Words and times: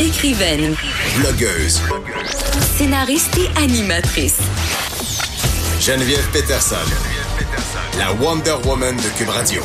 Écrivaine, 0.00 0.74
Blogueuse. 1.18 1.80
scénariste 2.76 3.38
et 3.38 3.62
animatrice. 3.62 4.40
Geneviève 5.80 6.28
Peterson. 6.32 6.74
La 7.96 8.12
Wonder 8.14 8.56
Woman 8.66 8.96
de 8.96 9.16
Cube 9.16 9.28
Radio. 9.28 9.62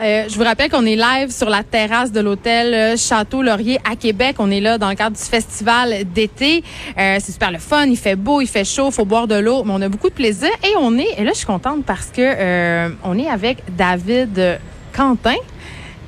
Euh, 0.00 0.26
je 0.28 0.36
vous 0.36 0.44
rappelle 0.44 0.70
qu'on 0.70 0.86
est 0.86 0.94
live 0.94 1.32
sur 1.32 1.50
la 1.50 1.64
terrasse 1.64 2.12
de 2.12 2.20
l'hôtel 2.20 2.72
euh, 2.74 2.96
Château 2.96 3.42
Laurier 3.42 3.80
à 3.84 3.96
Québec. 3.96 4.36
On 4.38 4.52
est 4.52 4.60
là 4.60 4.78
dans 4.78 4.88
le 4.88 4.94
cadre 4.94 5.16
du 5.16 5.22
festival 5.22 6.04
d'été. 6.04 6.62
Euh, 6.96 7.16
c'est 7.18 7.32
super 7.32 7.50
le 7.50 7.58
fun. 7.58 7.86
Il 7.86 7.96
fait 7.96 8.14
beau, 8.14 8.40
il 8.40 8.46
fait 8.46 8.64
chaud, 8.64 8.92
faut 8.92 9.04
boire 9.04 9.26
de 9.26 9.34
l'eau, 9.34 9.64
mais 9.64 9.72
on 9.74 9.82
a 9.82 9.88
beaucoup 9.88 10.10
de 10.10 10.14
plaisir. 10.14 10.50
Et 10.62 10.76
on 10.78 10.96
est, 10.96 11.18
et 11.18 11.24
là 11.24 11.32
je 11.32 11.38
suis 11.38 11.46
contente 11.46 11.84
parce 11.84 12.06
que 12.06 12.20
euh, 12.22 12.88
on 13.02 13.18
est 13.18 13.28
avec 13.28 13.64
David 13.76 14.60
Quentin. 14.94 15.34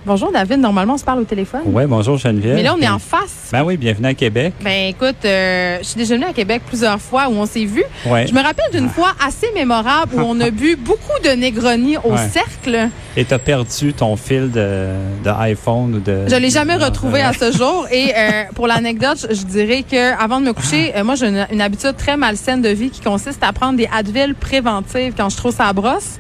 Bonjour 0.06 0.32
David. 0.32 0.58
Normalement 0.60 0.94
on 0.94 0.98
se 0.98 1.04
parle 1.04 1.20
au 1.20 1.24
téléphone. 1.24 1.60
Oui, 1.66 1.84
bonjour 1.86 2.16
Geneviève. 2.16 2.54
Mais 2.56 2.62
là 2.62 2.74
on 2.74 2.80
est 2.80 2.88
en 2.88 2.98
face. 2.98 3.50
Ben 3.52 3.62
oui, 3.64 3.76
bienvenue 3.76 4.06
à 4.08 4.14
Québec. 4.14 4.54
Ben 4.62 4.88
écoute, 4.88 5.16
euh, 5.26 5.78
je 5.80 5.84
suis 5.84 5.98
déjà 5.98 6.14
venue 6.14 6.24
à 6.26 6.32
Québec 6.32 6.62
plusieurs 6.66 6.98
fois 7.00 7.28
où 7.28 7.32
on 7.32 7.44
s'est 7.44 7.66
vu. 7.66 7.82
Ouais. 8.06 8.26
Je 8.26 8.32
me 8.32 8.42
rappelle 8.42 8.70
d'une 8.72 8.88
fois 8.88 9.12
assez 9.24 9.48
mémorable 9.54 10.14
où 10.16 10.20
on 10.20 10.40
a 10.40 10.50
bu 10.50 10.76
beaucoup 10.76 11.18
de 11.22 11.30
Negroni 11.30 11.98
au 11.98 12.12
Ouais. 12.12 12.28
cercle. 12.32 12.88
Et 13.20 13.24
t'as 13.26 13.38
perdu 13.38 13.92
ton 13.92 14.16
fil 14.16 14.50
de, 14.50 14.86
de 15.22 15.28
iPhone 15.28 15.96
ou 15.96 16.00
de. 16.00 16.24
Je 16.26 16.36
l'ai 16.36 16.48
jamais 16.48 16.76
Ah, 16.80 16.86
retrouvé 16.86 17.20
euh, 17.22 17.28
à 17.28 17.32
ce 17.34 17.52
jour. 17.58 17.86
Et 17.92 18.14
euh, 18.16 18.44
pour 18.54 18.66
l'anecdote, 18.66 19.26
je 19.28 19.34
je 19.34 19.44
dirais 19.44 19.82
que 19.82 20.18
avant 20.18 20.40
de 20.40 20.46
me 20.46 20.52
coucher, 20.54 20.92
euh, 20.96 21.04
moi 21.04 21.16
j'ai 21.16 21.26
une, 21.26 21.46
une 21.52 21.60
habitude 21.60 21.96
très 21.98 22.16
malsaine 22.16 22.62
de 22.62 22.68
vie 22.70 22.88
qui 22.88 23.00
consiste 23.02 23.42
à 23.42 23.52
prendre 23.52 23.76
des 23.76 23.88
Advil 23.92 24.34
préventives 24.34 25.12
quand 25.16 25.28
je 25.28 25.36
trouve 25.36 25.54
ça 25.54 25.70
brosse. 25.74 26.18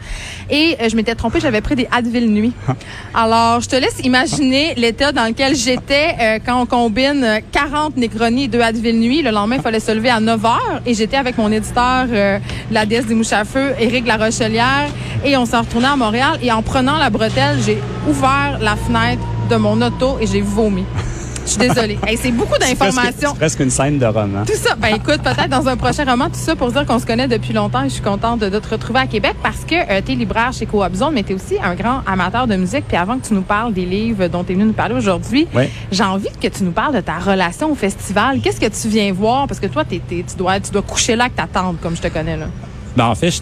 Et 0.50 0.76
euh, 0.80 0.88
je 0.90 0.96
m'étais 0.96 1.14
trompée, 1.14 1.38
j'avais 1.40 1.60
pris 1.62 1.76
des 1.76 1.88
Advil 1.92 2.28
nuit. 2.30 2.52
Alors, 3.14 3.60
je 3.60 3.68
te 3.68 3.76
laisse 3.76 4.00
imaginer 4.04 4.74
l'état 4.76 5.12
dans 5.12 5.24
lequel 5.26 5.54
j'étais 5.54 6.08
euh, 6.20 6.38
quand 6.44 6.60
on 6.60 6.66
combine 6.66 7.22
euh, 7.24 7.38
40 7.52 7.96
Negroni 7.96 8.44
et 8.44 8.48
2 8.48 8.60
Advil 8.60 8.98
nuit. 8.98 9.22
Le 9.22 9.30
lendemain, 9.30 9.56
il 9.56 9.62
fallait 9.62 9.80
se 9.80 9.92
lever 9.92 10.10
à 10.10 10.18
9 10.20 10.44
heures 10.44 10.80
et 10.84 10.92
j'étais 10.94 11.16
avec 11.16 11.38
mon 11.38 11.50
éditeur, 11.52 12.06
euh, 12.12 12.38
la 12.70 12.84
déesse 12.84 13.06
des 13.06 13.14
mouches 13.14 13.32
à 13.32 13.44
feu, 13.44 13.72
Éric 13.78 14.06
Larochelière, 14.06 14.88
et 15.24 15.36
on 15.36 15.46
s'est 15.46 15.56
retourné 15.56 15.86
à 15.86 15.94
Montréal. 15.96 16.38
Et 16.42 16.50
en 16.50 16.62
prenant 16.62 16.89
la 16.98 17.10
bretelle, 17.10 17.58
j'ai 17.64 17.80
ouvert 18.08 18.58
la 18.60 18.76
fenêtre 18.76 19.22
de 19.50 19.56
mon 19.56 19.80
auto 19.82 20.18
et 20.20 20.26
j'ai 20.26 20.40
vomi. 20.40 20.84
Je 21.44 21.50
suis 21.52 21.58
désolée. 21.58 21.98
Hey, 22.06 22.16
c'est 22.16 22.30
beaucoup 22.30 22.58
d'informations. 22.58 23.30
C'est 23.32 23.38
presque 23.38 23.60
une 23.60 23.70
scène 23.70 23.98
de 23.98 24.06
roman. 24.06 24.44
Tout 24.46 24.52
ça, 24.54 24.74
ben 24.76 24.94
écoute, 24.94 25.20
peut-être 25.22 25.48
dans 25.48 25.66
un 25.68 25.76
prochain 25.76 26.04
roman, 26.04 26.26
tout 26.26 26.34
ça 26.38 26.54
pour 26.54 26.70
dire 26.70 26.84
qu'on 26.86 26.98
se 26.98 27.06
connaît 27.06 27.26
depuis 27.28 27.52
longtemps 27.52 27.82
et 27.82 27.88
je 27.88 27.94
suis 27.94 28.02
contente 28.02 28.40
de, 28.40 28.48
de 28.48 28.58
te 28.58 28.68
retrouver 28.68 29.00
à 29.00 29.06
Québec 29.06 29.34
parce 29.42 29.64
que 29.66 29.74
euh, 29.74 30.00
tu 30.04 30.12
es 30.12 30.14
libraire 30.14 30.52
chez 30.52 30.66
Coop 30.66 30.94
Zone, 30.94 31.14
mais 31.14 31.22
tu 31.24 31.32
es 31.32 31.34
aussi 31.34 31.56
un 31.62 31.74
grand 31.74 32.02
amateur 32.06 32.46
de 32.46 32.54
musique. 32.56 32.84
Puis 32.86 32.96
avant 32.96 33.18
que 33.18 33.26
tu 33.26 33.34
nous 33.34 33.42
parles 33.42 33.72
des 33.72 33.86
livres 33.86 34.28
dont 34.28 34.44
tu 34.44 34.52
es 34.52 34.54
venu 34.54 34.66
nous 34.66 34.72
parler 34.74 34.94
aujourd'hui, 34.94 35.48
Oui. 35.54 35.64
j'ai 35.90 36.04
envie 36.04 36.28
que 36.40 36.48
tu 36.48 36.62
nous 36.62 36.72
parles 36.72 36.94
de 36.94 37.00
ta 37.00 37.18
relation 37.18 37.72
au 37.72 37.74
festival. 37.74 38.40
Qu'est-ce 38.40 38.60
que 38.60 38.66
tu 38.66 38.88
viens 38.88 39.12
voir? 39.12 39.48
Parce 39.48 39.58
que 39.60 39.66
toi, 39.66 39.84
tu, 39.84 40.00
dois, 40.36 40.60
tu 40.60 40.70
dois 40.70 40.82
coucher 40.82 41.16
là 41.16 41.24
avec 41.24 41.36
ta 41.36 41.46
tante, 41.46 41.80
comme 41.80 41.96
je 41.96 42.02
te 42.02 42.08
connais. 42.08 42.36
là. 42.36 42.46
Ben, 42.96 43.06
en 43.06 43.14
fait, 43.14 43.30
je, 43.30 43.40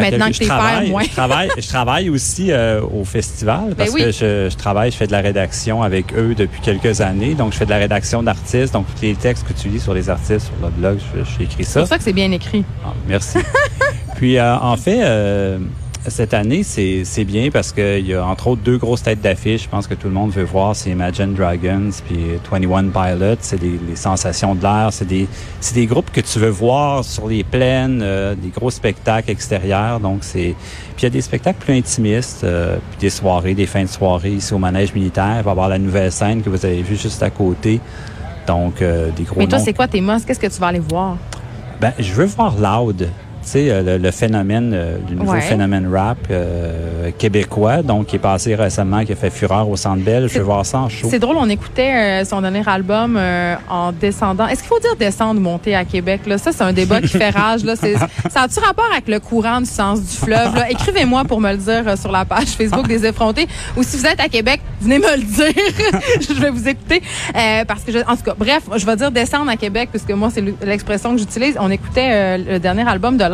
Maintenant 0.00 0.26
que 0.28 0.32
je 0.32 0.38
père, 0.38 0.48
travaille, 0.48 0.90
moins. 0.90 1.02
je 1.02 1.10
travaille, 1.10 1.48
je 1.58 1.68
travaille 1.68 2.10
aussi 2.10 2.50
euh, 2.50 2.80
au 2.80 3.04
festival 3.04 3.74
parce 3.76 3.90
Ben 3.90 3.94
oui. 3.94 4.00
que 4.04 4.10
je, 4.12 4.48
je 4.50 4.56
travaille, 4.56 4.90
je 4.90 4.96
fais 4.96 5.06
de 5.06 5.12
la 5.12 5.20
rédaction 5.20 5.82
avec 5.82 6.14
eux 6.14 6.34
depuis 6.34 6.60
quelques 6.62 7.00
années. 7.02 7.34
Donc, 7.34 7.52
je 7.52 7.58
fais 7.58 7.64
de 7.66 7.70
la 7.70 7.76
rédaction 7.78 8.22
d'artistes. 8.22 8.72
Donc, 8.72 8.86
tous 8.94 9.02
les 9.02 9.14
textes 9.14 9.46
que 9.46 9.52
tu 9.52 9.68
lis 9.68 9.80
sur 9.80 9.92
les 9.94 10.08
artistes, 10.08 10.46
sur 10.46 10.54
le 10.66 10.70
blog, 10.70 10.98
je- 11.14 11.42
écrit 11.44 11.56
C'est 11.58 11.64
ça. 11.64 11.80
pour 11.80 11.88
ça 11.88 11.98
que 11.98 12.04
c'est 12.04 12.12
bien 12.12 12.30
écrit. 12.32 12.64
Ah, 12.84 12.92
merci. 13.06 13.38
Puis, 14.16 14.38
euh, 14.38 14.56
en 14.56 14.76
fait, 14.76 15.00
euh, 15.02 15.58
cette 16.06 16.32
année, 16.32 16.62
c'est 16.62 17.24
bien 17.24 17.50
parce 17.50 17.72
qu'il 17.72 18.06
y 18.06 18.14
a 18.14 18.24
entre 18.24 18.48
autres 18.48 18.62
deux 18.62 18.78
grosses 18.78 19.02
têtes 19.02 19.20
d'affiche. 19.20 19.64
Je 19.64 19.68
pense 19.68 19.86
que 19.86 19.94
tout 19.94 20.08
le 20.08 20.14
monde 20.14 20.30
veut 20.30 20.44
voir. 20.44 20.74
C'est 20.76 20.90
Imagine 20.90 21.34
Dragons 21.34 21.90
puis 22.06 22.38
21 22.50 22.88
Pilots. 22.88 23.36
C'est 23.40 23.60
des, 23.60 23.78
les 23.86 23.96
sensations 23.96 24.54
de 24.54 24.62
l'air. 24.62 24.88
C'est 24.92 25.06
des, 25.06 25.28
c'est 25.60 25.74
des 25.74 25.86
groupes 25.86 26.10
que 26.10 26.20
tu 26.20 26.38
veux 26.38 26.48
voir 26.48 27.04
sur 27.04 27.28
les 27.28 27.44
plaines, 27.44 28.00
euh, 28.02 28.34
des 28.34 28.48
gros 28.48 28.70
spectacles 28.70 29.30
extérieurs. 29.30 30.00
Donc, 30.00 30.18
c'est... 30.22 30.54
Puis 30.96 31.00
il 31.00 31.02
y 31.04 31.06
a 31.06 31.10
des 31.10 31.20
spectacles 31.20 31.58
plus 31.58 31.74
intimistes, 31.74 32.42
euh, 32.44 32.78
puis 32.90 33.00
des 33.00 33.10
soirées, 33.10 33.54
des 33.54 33.66
fins 33.66 33.84
de 33.84 33.88
soirée 33.88 34.32
ici 34.32 34.54
au 34.54 34.58
Manège 34.58 34.94
militaire. 34.94 35.36
Il 35.38 35.44
va 35.44 35.50
y 35.50 35.52
avoir 35.52 35.68
la 35.68 35.78
nouvelle 35.78 36.12
scène 36.12 36.42
que 36.42 36.50
vous 36.50 36.64
avez 36.64 36.82
vue 36.82 36.96
juste 36.96 37.22
à 37.22 37.30
côté. 37.30 37.80
Donc, 38.46 38.82
euh, 38.82 39.10
des 39.10 39.24
gros 39.24 39.38
Mais 39.38 39.46
toi, 39.46 39.58
c'est 39.58 39.74
quoi 39.74 39.88
tes 39.88 40.00
mosses? 40.00 40.24
Qu'est-ce 40.24 40.40
que 40.40 40.46
tu 40.46 40.60
vas 40.60 40.68
aller 40.68 40.78
voir? 40.78 41.16
Ben, 41.80 41.92
je 41.98 42.12
veux 42.12 42.24
voir 42.24 42.56
Loud. 42.58 43.08
Sais, 43.48 43.70
euh, 43.70 43.82
le, 43.82 43.96
le 43.96 44.10
phénomène, 44.10 44.72
euh, 44.74 44.98
le 45.08 45.14
nouveau 45.16 45.32
Ouais. 45.32 45.40
phénomène 45.40 45.88
rap 45.90 46.18
euh, 46.30 47.10
québécois, 47.16 47.80
donc 47.82 48.08
qui 48.08 48.16
est 48.16 48.18
passé 48.18 48.54
récemment, 48.54 49.02
qui 49.06 49.12
a 49.12 49.16
fait 49.16 49.30
fureur 49.30 49.66
au 49.70 49.76
Centre 49.76 50.04
Bell. 50.04 50.24
Je 50.24 50.34
C'est- 50.34 50.38
veux 50.40 50.44
voir 50.44 50.66
ça 50.66 50.80
en 50.80 50.90
show. 50.90 51.08
C'est 51.10 51.18
drôle, 51.18 51.36
on 51.38 51.48
écoutait 51.48 51.94
euh, 51.94 52.24
son 52.26 52.42
dernier 52.42 52.62
album 52.68 53.16
euh, 53.16 53.54
en 53.70 53.90
descendant. 53.92 54.46
Est-ce 54.48 54.60
qu'il 54.60 54.68
faut 54.68 54.80
dire 54.80 54.96
descendre 54.98 55.40
ou 55.40 55.42
monter 55.42 55.74
à 55.74 55.86
Québec? 55.86 56.26
Là? 56.26 56.36
Ça, 56.36 56.52
c'est 56.52 56.62
un 56.62 56.74
débat 56.74 57.00
qui 57.00 57.08
fait 57.08 57.30
rage. 57.30 57.64
Là. 57.64 57.74
Ça 58.28 58.42
a-tu 58.42 58.60
rapport 58.60 58.84
avec 58.92 59.08
le 59.08 59.18
courant 59.18 59.60
du 59.62 59.66
sens 59.66 60.02
du 60.02 60.14
fleuve? 60.14 60.62
Écrivez-moi 60.68 61.24
pour 61.24 61.40
me 61.40 61.50
le 61.52 61.56
dire 61.56 61.96
sur 61.96 62.12
la 62.12 62.26
page 62.26 62.48
Facebook 62.48 62.86
des 62.86 63.06
effrontés. 63.06 63.46
Ou 63.78 63.82
si 63.82 63.96
vous 63.96 64.04
êtes 64.04 64.20
à 64.20 64.28
Québec, 64.28 64.60
venez 64.82 64.98
me 64.98 65.16
le 65.16 65.22
dire. 65.22 65.62
je 66.20 66.34
vais 66.34 66.50
vous 66.50 66.68
écouter. 66.68 67.00
Parce 67.66 67.82
que, 67.82 67.92
je, 67.92 67.98
en 68.00 68.14
tout 68.16 68.24
cas, 68.24 68.34
bref, 68.38 68.64
je 68.76 68.84
vais 68.84 68.96
dire 68.96 69.10
descendre 69.10 69.50
à 69.50 69.56
Québec, 69.56 69.88
puisque 69.90 70.10
moi, 70.10 70.28
c'est 70.30 70.44
l'expression 70.62 71.12
que 71.12 71.18
j'utilise. 71.18 71.56
On 71.58 71.70
écoutait 71.70 72.36
le 72.36 72.58
dernier 72.58 72.86
album 72.86 73.16
de 73.16 73.24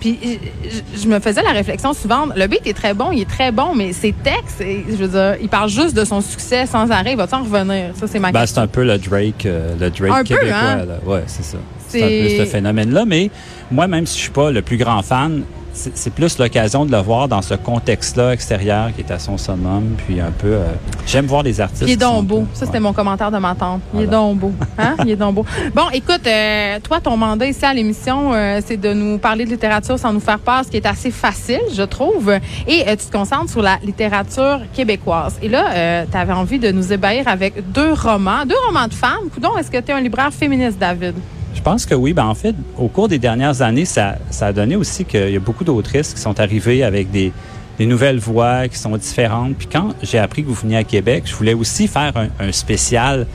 Puis 0.00 0.18
je, 0.64 1.00
je 1.02 1.06
me 1.08 1.20
faisais 1.20 1.42
la 1.42 1.50
réflexion 1.52 1.92
souvent. 1.92 2.26
Le 2.34 2.46
beat 2.46 2.66
est 2.66 2.72
très 2.72 2.92
bon, 2.94 3.12
il 3.12 3.20
est 3.22 3.28
très 3.28 3.52
bon, 3.52 3.74
mais 3.74 3.92
ses 3.92 4.12
textes, 4.12 4.60
je 4.62 4.96
veux 4.96 5.08
dire, 5.08 5.36
il 5.40 5.48
parle 5.48 5.68
juste 5.68 5.94
de 5.94 6.04
son 6.04 6.20
succès 6.20 6.66
sans 6.66 6.90
arrêt. 6.90 7.12
Il 7.12 7.16
va 7.16 7.26
en 7.32 7.42
revenir? 7.42 7.92
Ça, 7.94 8.06
c'est 8.06 8.18
ma 8.18 8.32
Ben, 8.32 8.40
question. 8.40 8.56
c'est 8.56 8.64
un 8.64 8.66
peu 8.68 8.84
le 8.84 8.98
Drake, 8.98 9.46
euh, 9.46 9.74
le 9.78 9.90
Drake 9.90 10.10
Un 10.12 10.18
peu, 10.18 10.24
québécois. 10.34 10.56
hein? 10.58 10.84
là. 10.84 10.94
Ouais, 11.06 11.22
c'est 11.26 11.44
ça. 11.44 11.58
C'est 11.88 12.02
un 12.02 12.06
peu 12.38 12.44
ce 12.44 12.50
phénomène-là. 12.50 13.04
Mais 13.06 13.30
moi, 13.70 13.86
même 13.86 14.06
si 14.06 14.16
je 14.18 14.22
suis 14.24 14.32
pas 14.32 14.50
le 14.50 14.62
plus 14.62 14.76
grand 14.78 15.02
fan, 15.02 15.42
c'est 15.74 16.12
plus 16.12 16.38
l'occasion 16.38 16.84
de 16.84 16.92
le 16.92 16.98
voir 16.98 17.28
dans 17.28 17.40
ce 17.42 17.54
contexte-là 17.54 18.32
extérieur 18.32 18.90
qui 18.94 19.00
est 19.00 19.10
à 19.10 19.18
son 19.18 19.38
summum. 19.38 19.94
Puis 20.06 20.20
un 20.20 20.30
peu, 20.30 20.48
euh, 20.52 20.64
j'aime 21.06 21.26
voir 21.26 21.42
les 21.42 21.60
artistes. 21.60 21.84
Il 21.86 21.92
est 21.92 21.96
donc 21.96 22.26
beau. 22.26 22.40
peu- 22.40 22.46
Ça, 22.54 22.66
c'était 22.66 22.80
mon 22.80 22.92
commentaire 22.92 23.30
de 23.30 23.38
ma 23.38 23.54
tante. 23.54 23.80
Il 23.94 24.02
est 24.02 24.06
donc 24.06 24.38
beau. 24.38 24.52
Hein? 24.78 24.96
Il 25.04 25.10
est 25.10 25.16
donc 25.16 25.34
beau. 25.36 25.46
Bon, 25.74 25.88
écoute, 25.92 26.26
euh, 26.26 26.78
toi, 26.80 27.00
ton 27.00 27.16
mandat 27.16 27.46
ici 27.46 27.64
à 27.64 27.72
l'émission, 27.72 28.32
euh, 28.34 28.60
c'est 28.66 28.76
de 28.76 28.92
nous 28.92 29.18
parler 29.18 29.44
de 29.46 29.50
littérature 29.50 29.98
sans 29.98 30.12
nous 30.12 30.20
faire 30.20 30.38
peur, 30.38 30.62
ce 30.64 30.70
qui 30.70 30.76
est 30.76 30.86
assez 30.86 31.10
facile, 31.10 31.60
je 31.74 31.82
trouve. 31.82 32.32
Et 32.68 32.84
tu 32.96 33.06
te 33.06 33.12
concentres 33.12 33.50
sur 33.50 33.62
la 33.62 33.78
littérature 33.82 34.60
québécoise. 34.74 35.38
Et 35.42 35.48
là, 35.48 36.04
tu 36.06 36.16
avais 36.16 36.32
envie 36.34 36.58
de 36.58 36.70
nous 36.70 36.92
ébahir 36.92 37.26
avec 37.28 37.72
deux 37.72 37.92
romans, 37.94 38.44
deux 38.46 38.54
romans 38.66 38.88
de 38.88 38.94
femmes. 38.94 39.30
Coudon, 39.32 39.56
est-ce 39.58 39.70
que 39.70 39.78
tu 39.78 39.90
es 39.90 39.94
un 39.94 40.00
libraire 40.00 40.32
féministe, 40.32 40.78
David? 40.78 41.14
Je 41.54 41.60
pense 41.60 41.86
que 41.86 41.94
oui. 41.94 42.12
Ben, 42.12 42.26
en 42.26 42.34
fait, 42.34 42.54
au 42.78 42.88
cours 42.88 43.08
des 43.08 43.18
dernières 43.18 43.62
années, 43.62 43.84
ça, 43.84 44.16
ça 44.30 44.46
a 44.46 44.52
donné 44.52 44.76
aussi 44.76 45.04
qu'il 45.04 45.30
y 45.30 45.36
a 45.36 45.40
beaucoup 45.40 45.64
d'autrices 45.64 46.14
qui 46.14 46.20
sont 46.20 46.38
arrivées 46.40 46.82
avec 46.82 47.10
des, 47.10 47.32
nouvelles 47.80 48.20
voix 48.20 48.68
qui 48.68 48.78
sont 48.78 48.96
différentes. 48.96 49.56
Puis 49.56 49.66
quand 49.66 49.92
j'ai 50.04 50.18
appris 50.18 50.44
que 50.44 50.48
vous 50.48 50.54
veniez 50.54 50.76
à 50.76 50.84
Québec, 50.84 51.24
je 51.26 51.34
voulais 51.34 51.54
aussi 51.54 51.88
faire 51.88 52.16
un, 52.16 52.28
un 52.38 52.52
spécial 52.52 53.26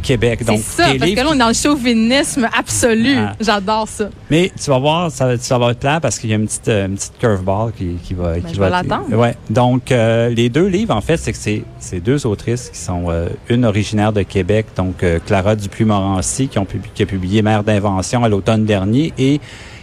Québec. 0.00 0.40
C'est 0.44 0.56
ça, 0.58 0.84
parce 0.98 1.10
que 1.10 1.16
là, 1.16 1.26
on 1.30 1.34
est 1.34 1.38
dans 1.38 1.48
le 1.48 1.54
chauvinisme 1.54 2.48
absolu. 2.56 3.14
Ah. 3.16 3.34
J'adore 3.40 3.88
ça. 3.88 4.08
Mais 4.30 4.50
tu 4.62 4.70
vas 4.70 4.78
voir, 4.78 5.10
ça, 5.10 5.26
va- 5.26 5.38
ça 5.38 5.58
va 5.58 5.70
être 5.70 5.78
plat 5.78 6.00
parce 6.00 6.18
qu'il 6.18 6.30
y 6.30 6.32
a 6.32 6.36
une 6.36 6.46
petite, 6.46 6.68
euh, 6.68 6.86
une 6.86 6.94
petite 6.96 7.18
curveball 7.18 7.72
qui, 7.72 7.96
qui 8.02 8.14
va. 8.14 8.34
qui 8.36 8.40
Ben, 8.42 8.54
je 8.54 8.60
va 8.60 8.70
l'attendre. 8.70 9.14
Ouais. 9.16 9.34
Donc, 9.48 9.92
euh, 9.92 10.28
les 10.28 10.48
deux 10.48 10.66
livres, 10.66 10.94
en 10.94 11.00
fait, 11.00 11.16
c'est 11.16 11.32
que 11.32 11.38
c'est 11.38 11.62
c'est 11.78 12.00
deux 12.00 12.26
autrices 12.26 12.70
qui 12.70 12.78
sont 12.78 13.04
euh, 13.08 13.28
une 13.48 13.64
originaire 13.64 14.12
de 14.12 14.22
Québec, 14.22 14.66
donc 14.76 15.02
euh, 15.02 15.18
Clara 15.24 15.56
Dupuis-Morancy, 15.56 16.48
qui, 16.48 16.58
ont 16.58 16.66
qui 16.94 17.02
a 17.02 17.06
publié 17.06 17.42
Mère 17.42 17.64
d'invention 17.64 18.24
à 18.24 18.28
l'automne 18.28 18.64
dernier, 18.64 19.12
et 19.18 19.40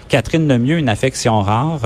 Catherine 0.10 0.48
Lemieux, 0.48 0.78
Une 0.78 0.90
affection 0.90 1.42
rare. 1.42 1.80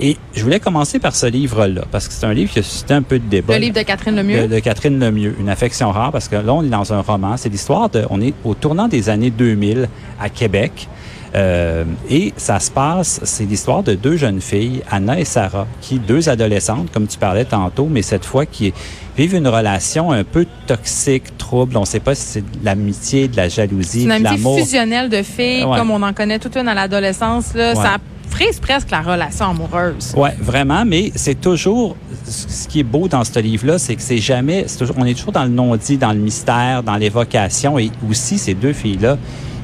Et 0.00 0.16
je 0.34 0.42
voulais 0.42 0.60
commencer 0.60 0.98
par 0.98 1.14
ce 1.14 1.26
livre-là, 1.26 1.82
parce 1.92 2.08
que 2.08 2.14
c'est 2.14 2.26
un 2.26 2.32
livre 2.32 2.50
qui 2.52 2.58
a 2.58 2.62
suscité 2.62 2.94
un 2.94 3.02
peu 3.02 3.18
de 3.18 3.28
débat. 3.28 3.54
Le 3.54 3.60
livre 3.60 3.76
de 3.76 3.82
Catherine 3.82 4.16
Lemieux. 4.16 4.42
De, 4.48 4.54
de 4.54 4.58
Catherine 4.60 4.98
Lemieux, 4.98 5.36
Une 5.38 5.48
affection 5.48 5.90
rare, 5.92 6.10
parce 6.12 6.28
que 6.28 6.36
là, 6.36 6.52
on 6.54 6.62
est 6.64 6.68
dans 6.68 6.92
un 6.92 7.00
roman. 7.00 7.36
C'est 7.36 7.48
l'histoire 7.50 7.88
de. 7.90 8.04
On 8.10 8.20
est 8.20 8.34
au 8.44 8.54
tournant 8.54 8.88
des 8.88 9.08
années 9.10 9.30
2000 9.30 9.88
à 10.20 10.28
Québec. 10.28 10.88
Euh, 11.36 11.84
et 12.08 12.32
ça 12.36 12.58
se 12.58 12.72
passe, 12.72 13.20
c'est 13.22 13.44
l'histoire 13.44 13.84
de 13.84 13.94
deux 13.94 14.16
jeunes 14.16 14.40
filles, 14.40 14.82
Anna 14.90 15.20
et 15.20 15.24
Sarah, 15.24 15.68
qui, 15.80 16.00
deux 16.00 16.28
adolescentes, 16.28 16.90
comme 16.92 17.06
tu 17.06 17.18
parlais 17.18 17.44
tantôt, 17.44 17.86
mais 17.88 18.02
cette 18.02 18.24
fois 18.24 18.46
qui 18.46 18.72
vivent 19.16 19.36
une 19.36 19.46
relation 19.46 20.10
un 20.10 20.24
peu 20.24 20.44
toxique, 20.66 21.36
trouble. 21.38 21.76
On 21.76 21.82
ne 21.82 21.86
sait 21.86 22.00
pas 22.00 22.16
si 22.16 22.22
c'est 22.26 22.40
de 22.40 22.64
l'amitié, 22.64 23.28
de 23.28 23.36
la 23.36 23.48
jalousie, 23.48 23.88
C'est 23.90 24.00
une 24.02 24.08
de 24.08 24.12
amitié 24.14 24.36
l'amour. 24.38 24.58
fusionnelle 24.58 25.08
de 25.08 25.22
filles, 25.22 25.62
Ouais. 25.64 25.78
comme 25.78 25.92
on 25.92 26.02
en 26.02 26.12
connaît 26.12 26.40
toute 26.40 26.56
une 26.56 26.66
à 26.66 26.74
l'adolescence. 26.74 27.54
Là. 27.54 27.74
Ouais. 27.74 27.82
Ça 27.82 27.98
frise 28.30 28.58
presque 28.60 28.90
la 28.90 29.00
relation 29.02 29.50
amoureuse. 29.50 30.14
Ouais, 30.16 30.34
vraiment, 30.40 30.84
mais 30.86 31.12
c'est 31.14 31.40
toujours 31.40 31.96
ce 32.26 32.68
qui 32.68 32.80
est 32.80 32.84
beau 32.84 33.08
dans 33.08 33.24
ce 33.24 33.38
livre-là, 33.38 33.78
c'est 33.78 33.96
que 33.96 34.02
c'est 34.02 34.18
jamais, 34.18 34.64
toujours- 34.78 34.94
on 34.98 35.04
est 35.04 35.14
toujours 35.14 35.32
dans 35.32 35.44
le 35.44 35.50
non-dit, 35.50 35.98
dans 35.98 36.12
le 36.12 36.18
mystère, 36.20 36.82
dans 36.82 36.96
l'évocation, 36.96 37.78
et 37.78 37.90
aussi 38.08 38.38
ces 38.38 38.54
deux 38.54 38.72
filles-là, 38.72 39.16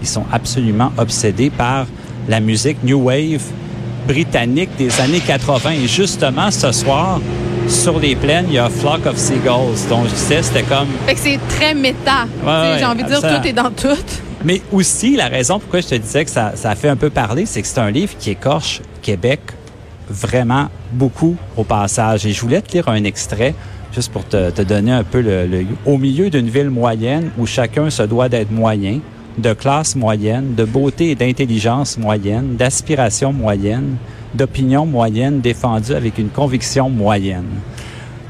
ils 0.02 0.08
sont 0.08 0.24
absolument 0.32 0.92
obsédés 0.98 1.50
par 1.50 1.86
la 2.28 2.40
musique 2.40 2.82
new 2.82 2.98
wave 3.04 3.42
britannique 4.06 4.70
des 4.78 5.00
années 5.00 5.20
80. 5.20 5.70
Et 5.82 5.86
justement, 5.86 6.50
ce 6.50 6.70
soir, 6.72 7.20
sur 7.68 7.98
les 7.98 8.14
plaines, 8.14 8.46
il 8.48 8.54
y 8.54 8.58
a 8.58 8.68
Flock 8.68 9.06
of 9.06 9.16
Seagulls. 9.16 9.88
Donc, 9.88 10.04
je 10.08 10.14
disais, 10.14 10.42
c'était 10.42 10.62
comme. 10.62 10.86
Fait 11.06 11.14
que 11.14 11.20
c'est 11.20 11.40
très 11.48 11.74
méta. 11.74 12.26
Sais, 12.42 12.46
ouais, 12.48 12.78
J'ai 12.78 12.84
envie 12.84 13.02
de 13.02 13.08
dire, 13.08 13.20
tout 13.20 13.48
est 13.48 13.52
dans 13.52 13.70
tout. 13.70 13.96
Mais 14.46 14.62
aussi, 14.72 15.16
la 15.16 15.26
raison 15.26 15.58
pourquoi 15.58 15.80
je 15.80 15.88
te 15.88 15.94
disais 15.96 16.24
que 16.24 16.30
ça, 16.30 16.52
fait 16.76 16.88
un 16.88 16.94
peu 16.94 17.10
parler, 17.10 17.46
c'est 17.46 17.60
que 17.62 17.66
c'est 17.66 17.80
un 17.80 17.90
livre 17.90 18.14
qui 18.16 18.30
écorche 18.30 18.80
Québec 19.02 19.40
vraiment 20.08 20.68
beaucoup 20.92 21.34
au 21.56 21.64
passage. 21.64 22.24
Et 22.26 22.32
je 22.32 22.40
voulais 22.42 22.62
te 22.62 22.70
lire 22.70 22.88
un 22.88 23.02
extrait, 23.02 23.56
juste 23.92 24.12
pour 24.12 24.24
te, 24.24 24.50
te 24.50 24.62
donner 24.62 24.92
un 24.92 25.02
peu 25.02 25.20
le, 25.20 25.48
le- 25.48 25.66
Au 25.84 25.98
milieu 25.98 26.30
d'une 26.30 26.48
ville 26.48 26.70
moyenne 26.70 27.32
où 27.36 27.44
chacun 27.44 27.90
se 27.90 28.04
doit 28.04 28.28
d'être 28.28 28.52
moyen, 28.52 29.00
de 29.36 29.52
classe 29.52 29.96
moyenne, 29.96 30.54
de 30.54 30.62
beauté 30.62 31.10
et 31.10 31.14
d'intelligence 31.16 31.98
moyenne, 31.98 32.54
d'aspiration 32.54 33.32
moyenne, 33.32 33.96
d'opinion 34.32 34.86
moyenne 34.86 35.40
défendue 35.40 35.92
avec 35.94 36.18
une 36.18 36.28
conviction 36.28 36.88
moyenne. 36.88 37.50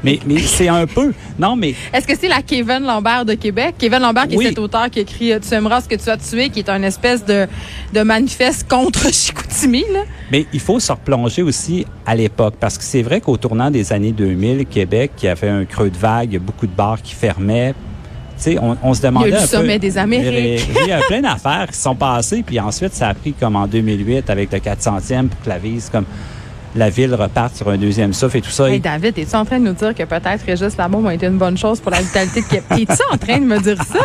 Mais, 0.03 0.19
mais 0.27 0.37
c'est 0.39 0.67
un 0.67 0.85
peu... 0.85 1.11
Non, 1.39 1.55
mais 1.55 1.73
Est-ce 1.91 2.05
que 2.07 2.13
c'est 2.17 2.27
la 2.27 2.41
Kevin 2.41 2.81
Lambert 2.83 3.25
de 3.25 3.33
Québec? 3.33 3.75
Kevin 3.79 3.99
Lambert, 3.99 4.27
qui 4.27 4.37
Oui. 4.37 4.45
est 4.45 4.49
cet 4.49 4.59
auteur 4.59 4.89
qui 4.89 4.99
écrit 4.99 5.33
euh, 5.33 5.39
Tu 5.39 5.53
aimeras 5.55 5.81
ce 5.81 5.89
que 5.89 5.95
tu 5.95 6.09
as 6.09 6.17
tué, 6.17 6.49
qui 6.49 6.59
est 6.59 6.69
un 6.69 6.83
espèce 6.83 7.25
de, 7.25 7.47
de 7.93 8.01
manifeste 8.01 8.67
contre 8.69 9.07
Chicoutimi, 9.13 9.83
là. 9.91 10.01
Mais 10.31 10.45
il 10.53 10.59
faut 10.59 10.79
se 10.79 10.91
replonger 10.91 11.41
aussi 11.41 11.85
à 12.05 12.15
l'époque, 12.15 12.55
parce 12.59 12.77
que 12.77 12.83
c'est 12.83 13.01
vrai 13.01 13.21
qu'au 13.21 13.37
tournant 13.37 13.71
des 13.71 13.91
années 13.91 14.11
2000, 14.11 14.65
Québec, 14.67 15.11
qui 15.17 15.27
a 15.27 15.35
fait 15.35 15.49
un 15.49 15.65
creux 15.65 15.89
de 15.89 15.97
vague, 15.97 16.29
il 16.31 16.33
y 16.33 16.37
a 16.37 16.39
beaucoup 16.39 16.67
de 16.67 16.75
bars 16.75 17.01
qui 17.01 17.15
fermaient. 17.15 17.73
Tu 18.37 18.43
sais, 18.43 18.57
on, 18.61 18.77
on 18.83 18.93
se 18.93 19.01
demandait 19.01 19.29
Il 19.29 19.31
y 19.31 19.35
a 19.35 19.39
eu 19.39 19.41
le 19.41 19.47
peu- 19.47 19.57
sommet 19.57 19.79
des 19.79 19.97
Amériques. 19.97 20.67
Il 20.83 20.87
y 20.87 20.91
a 20.91 20.99
plein 21.01 21.21
d'affaires 21.21 21.67
qui 21.69 21.75
se 21.75 21.81
sont 21.81 21.95
passées, 21.95 22.43
puis 22.45 22.59
ensuite, 22.59 22.93
ça 22.93 23.07
a 23.09 23.13
pris 23.15 23.33
comme 23.33 23.55
en 23.55 23.65
2008 23.65 24.29
avec 24.29 24.51
le 24.51 24.59
400e 24.59 25.27
pour 25.27 25.41
que 25.41 25.49
la 25.49 25.57
vise, 25.57 25.89
comme 25.91 26.05
la 26.75 26.89
ville 26.89 27.13
reparte 27.15 27.55
sur 27.55 27.69
un 27.69 27.77
deuxième 27.77 28.13
souffle 28.13 28.37
et 28.37 28.41
tout 28.41 28.49
ça. 28.51 28.69
Hey, 28.69 28.79
David, 28.79 29.17
es-tu 29.17 29.35
en 29.35 29.45
train 29.45 29.59
de 29.59 29.65
nous 29.65 29.73
dire 29.73 29.95
que 29.95 30.03
peut-être 30.03 30.43
Régis 30.45 30.77
Lamour 30.77 31.07
a 31.07 31.13
été 31.13 31.25
une 31.25 31.37
bonne 31.37 31.57
chose 31.57 31.79
pour 31.79 31.91
la 31.91 32.01
vitalité 32.01 32.41
de 32.41 32.45
Québec? 32.47 32.65
Es-tu 32.89 33.01
en 33.11 33.17
train 33.17 33.39
de 33.39 33.45
me 33.45 33.59
dire 33.59 33.77
ça? 33.83 33.99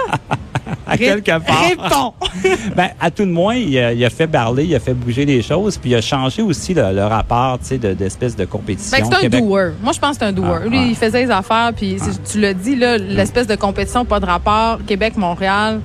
à 0.87 0.97
quelque 0.97 1.39
part. 1.39 1.65
Réponds! 1.69 2.15
Ben, 2.77 2.89
à 3.01 3.11
tout 3.11 3.25
le 3.25 3.31
moins, 3.31 3.55
il 3.57 3.77
a, 3.79 3.93
il 3.93 4.05
a 4.05 4.11
fait 4.11 4.27
parler, 4.27 4.65
il 4.65 4.75
a 4.75 4.81
fait 4.81 4.95
bouger 4.95 5.25
les 5.27 5.43
choses, 5.43 5.77
puis 5.77 5.91
il 5.91 5.95
a 5.97 6.01
changé 6.01 6.41
aussi 6.43 6.73
le, 6.75 6.93
le 6.93 7.05
rapport, 7.05 7.59
tu 7.59 7.67
sais, 7.67 7.79
de- 7.79 7.93
d'espèce 7.93 8.35
de 8.35 8.45
compétition. 8.47 8.97
Que 8.99 9.05
c'est 9.05 9.27
un 9.27 9.41
doer. 9.41 9.73
Moi, 9.83 9.93
je 9.93 9.99
pense 9.99 10.13
que 10.13 10.17
c'est 10.21 10.25
un 10.25 10.33
doer. 10.33 10.61
Ah, 10.65 10.67
Lui, 10.69 10.89
il 10.91 10.97
faisait 10.97 11.25
les 11.25 11.31
affaires, 11.31 11.73
puis 11.77 11.99
c'est- 12.01 12.23
tu 12.33 12.41
l'as 12.41 12.55
dit, 12.55 12.75
là, 12.77 12.97
l'espèce 12.99 13.47
de 13.47 13.55
compétition, 13.55 14.05
pas 14.05 14.19
de 14.21 14.27
rapport, 14.27 14.79
Québec-Montréal, 14.87 15.81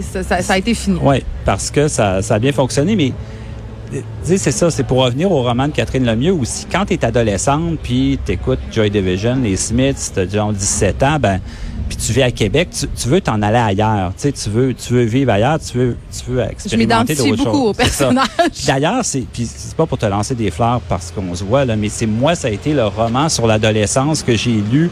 ça, 0.00 0.22
ça- 0.22 0.42
ça 0.42 0.52
a 0.54 0.58
été 0.58 0.74
fini. 0.74 0.98
Oui, 1.02 1.22
parce 1.44 1.70
que 1.70 1.88
ça, 1.88 2.22
ça 2.22 2.34
a 2.34 2.38
bien 2.38 2.52
fonctionné, 2.52 2.94
mais 2.96 3.12
c'est 4.22 4.38
ça, 4.52 4.70
c'est 4.70 4.84
pour 4.84 4.98
revenir 5.04 5.30
au 5.30 5.42
roman 5.42 5.68
de 5.68 5.72
Catherine 5.72 6.04
Lemieux 6.04 6.32
aussi. 6.32 6.66
Quand 6.70 6.84
tu 6.86 6.94
es 6.94 7.04
adolescente, 7.04 7.78
puis 7.82 8.18
tu 8.24 8.32
écoutes 8.32 8.58
Joy 8.72 8.90
Division, 8.90 9.36
les 9.42 9.56
Smiths, 9.56 10.12
tu 10.14 10.20
as 10.20 10.28
genre 10.28 10.52
17 10.52 11.02
ans, 11.02 11.16
ben 11.20 11.40
puis 11.88 11.98
tu 11.98 12.12
vis 12.12 12.22
à 12.22 12.30
Québec, 12.30 12.68
tu, 12.70 12.86
tu 12.88 13.08
veux 13.08 13.20
t'en 13.20 13.42
aller 13.42 13.58
ailleurs, 13.58 14.12
tu 14.16 14.22
sais, 14.22 14.32
tu 14.32 14.48
veux, 14.48 14.72
tu 14.72 14.94
veux 14.94 15.02
vivre 15.02 15.30
ailleurs, 15.30 15.58
tu 15.60 15.76
veux, 15.76 15.96
tu 16.10 16.30
veux 16.30 16.42
Je 16.42 16.48
expérimenter 16.50 16.78
m'identifie 17.14 17.30
d'autres 17.30 17.44
beaucoup 17.44 17.58
choses. 17.58 17.68
au 17.68 17.74
C'est 17.74 17.84
ça. 17.90 18.04
personnage. 18.06 18.64
D'ailleurs, 18.66 19.04
c'est 19.04 19.20
puis 19.32 19.44
c'est 19.46 19.76
pas 19.76 19.84
pour 19.86 19.98
te 19.98 20.06
lancer 20.06 20.34
des 20.34 20.50
fleurs 20.50 20.80
parce 20.88 21.10
qu'on 21.10 21.34
se 21.34 21.44
voit 21.44 21.64
là, 21.64 21.76
mais 21.76 21.88
c'est 21.90 22.06
moi 22.06 22.34
ça 22.34 22.48
a 22.48 22.50
été 22.50 22.72
le 22.72 22.86
roman 22.86 23.28
sur 23.28 23.46
l'adolescence 23.46 24.22
que 24.22 24.34
j'ai 24.36 24.62
lu 24.72 24.90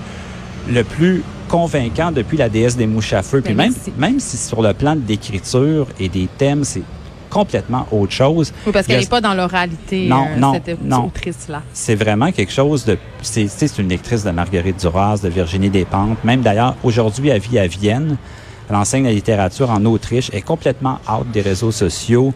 le 0.69 0.85
plus 0.85 1.23
convaincant 1.49 2.12
depuis 2.12 2.37
la 2.37 2.49
déesse 2.49 2.76
des 2.76 2.87
mouches 2.87 3.12
à 3.14 3.23
feu. 3.23 3.41
Puis 3.41 3.55
Ben, 3.55 3.64
même 3.70 3.75
même 3.99 4.20
si 4.20 4.37
sur 4.37 4.61
le 4.61 4.75
plan 4.75 4.94
de 4.94 5.02
l'écriture 5.08 5.87
et 5.99 6.08
des 6.08 6.29
thèmes, 6.38 6.64
c'est 6.64 6.82
complètement 7.31 7.87
autre 7.93 8.12
chose. 8.12 8.53
Oui, 8.67 8.73
parce 8.73 8.87
qu'elle 8.87 9.00
n'est 9.00 9.06
pas 9.06 9.21
dans 9.23 9.32
l'oralité, 9.35 10.06
Non, 10.09 10.27
euh, 10.31 10.37
non, 10.38 10.53
cette 10.53 10.77
autrice-là. 10.93 11.62
c'est 11.73 11.94
vraiment 11.94 12.31
quelque 12.32 12.53
chose 12.53 12.85
de. 12.85 12.99
C'est 13.23 13.47
c'est- 13.49 13.69
c'est 13.69 13.81
une 13.82 13.88
lectrice 13.88 14.25
de 14.25 14.31
Marguerite 14.31 14.79
Duras, 14.81 15.19
de 15.23 15.29
Virginie 15.29 15.71
Despentes. 15.71 16.23
Même 16.25 16.43
d'ailleurs, 16.43 16.75
aujourd'hui, 16.82 17.29
elle 17.31 17.41
vit 17.41 17.59
à 17.59 17.67
Vienne. 17.67 18.17
Elle 18.69 18.77
enseigne 18.77 19.05
la 19.05 19.12
littérature 19.12 19.71
en 19.71 19.85
Autriche. 19.85 20.29
Elle 20.32 20.38
est 20.41 20.43
complètement 20.43 20.99
out 21.09 21.27
des 21.32 21.41
réseaux 21.41 21.73
sociaux. 21.73 22.32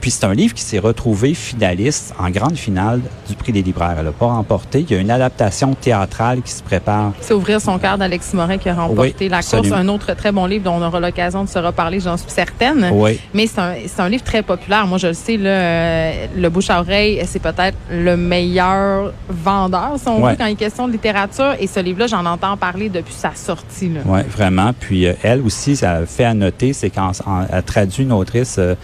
Puis 0.00 0.10
c'est 0.10 0.24
un 0.24 0.34
livre 0.34 0.54
qui 0.54 0.62
s'est 0.62 0.78
retrouvé 0.78 1.34
finaliste 1.34 2.14
en 2.18 2.30
grande 2.30 2.56
finale 2.56 3.00
du 3.28 3.34
prix 3.34 3.52
des 3.52 3.62
libraires. 3.62 3.96
Elle 3.98 4.04
n'a 4.06 4.12
pas 4.12 4.26
remporté. 4.26 4.80
Il 4.80 4.90
y 4.90 4.94
a 4.94 5.00
une 5.00 5.10
adaptation 5.10 5.74
théâtrale 5.74 6.42
qui 6.42 6.52
se 6.52 6.62
prépare. 6.62 7.12
C'est 7.20 7.34
Ouvrir 7.34 7.60
son 7.60 7.78
cœur 7.78 7.98
d'Alexis 7.98 8.36
Morin 8.36 8.58
qui 8.58 8.68
a 8.68 8.74
remporté 8.74 9.14
Oui, 9.24 9.28
la 9.28 9.42
course. 9.42 9.72
Un 9.72 9.88
autre 9.88 10.14
très 10.14 10.32
bon 10.32 10.46
livre 10.46 10.64
dont 10.64 10.74
on 10.74 10.82
aura 10.82 11.00
l'occasion 11.00 11.44
de 11.44 11.48
se 11.48 11.58
reparler, 11.58 12.00
j'en 12.00 12.16
suis 12.16 12.30
certaine. 12.30 12.90
Oui. 12.92 13.20
Mais 13.34 13.46
c'est 13.46 13.60
un, 13.60 13.74
un 13.98 14.08
livre 14.08 14.24
très 14.24 14.42
populaire. 14.42 14.86
Moi, 14.86 14.98
je 14.98 15.08
le 15.08 15.14
sais, 15.14 15.36
là, 15.36 15.50
euh, 15.50 16.26
le 16.36 16.48
bouche 16.48 16.70
à 16.70 16.80
oreille, 16.80 17.22
c'est 17.26 17.40
peut-être 17.42 17.76
le 17.90 18.16
meilleur 18.16 19.12
vendeur, 19.28 19.92
si 19.96 20.08
on 20.08 20.20
veut, 20.20 20.36
quand 20.36 20.46
il 20.46 20.52
est 20.52 20.56
question 20.56 20.86
de 20.86 20.92
littérature. 20.92 21.54
Et 21.60 21.66
ce 21.66 21.80
livre-là, 21.80 22.06
j'en 22.06 22.24
entends 22.26 22.56
parler 22.56 22.88
depuis 22.88 23.14
sa 23.14 23.34
sortie. 23.34 23.88
Là. 23.88 24.00
Oui, 24.04 24.20
vraiment. 24.28 24.72
Puis 24.78 25.06
euh, 25.06 25.14
elle 25.22 25.40
aussi, 25.42 25.76
ça 25.76 26.06
fait 26.06 26.24
à 26.24 26.34
noter, 26.34 26.72
c'est 26.72 26.90
qu'elle 26.90 27.02
a 27.50 27.62
traduit 27.62 28.04
une 28.04 28.12
autrice 28.12 28.56
euh, 28.58 28.74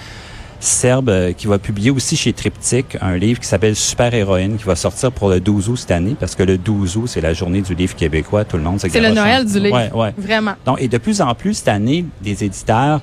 serbe 0.65 1.09
euh, 1.09 1.33
qui 1.33 1.47
va 1.47 1.59
publier 1.59 1.91
aussi 1.91 2.17
chez 2.17 2.33
Triptyque 2.33 2.97
un 3.01 3.17
livre 3.17 3.41
qui 3.41 3.47
s'appelle 3.47 3.77
Super 3.77 4.15
Héroïne, 4.15 4.57
qui 4.57 4.65
va 4.65 4.77
sortir 4.77 5.13
pour 5.13 5.29
le 5.29 5.41
12 5.41 5.69
août 5.69 5.77
cette 5.77 5.91
année, 5.91 6.17
parce 6.19 6.35
que 6.35 6.43
le 6.43 6.59
12 6.59 6.97
août, 6.97 7.07
c'est 7.07 7.21
la 7.21 7.33
journée 7.33 7.61
du 7.61 7.75
livre 7.75 7.95
québécois. 7.95 8.45
Tout 8.45 8.57
le 8.57 8.63
monde 8.63 8.79
C'est 8.81 9.01
le 9.01 9.11
Noël 9.11 9.45
du 9.45 9.61
livre. 9.61 9.75
Ouais, 9.77 9.93
ouais. 9.93 10.15
Vraiment. 10.17 10.55
Donc, 10.65 10.81
et 10.81 10.89
de 10.89 10.99
plus 10.99 11.21
en 11.21 11.35
plus, 11.35 11.55
cette 11.55 11.69
année, 11.69 12.05
les 12.25 12.45
éditeurs 12.45 13.01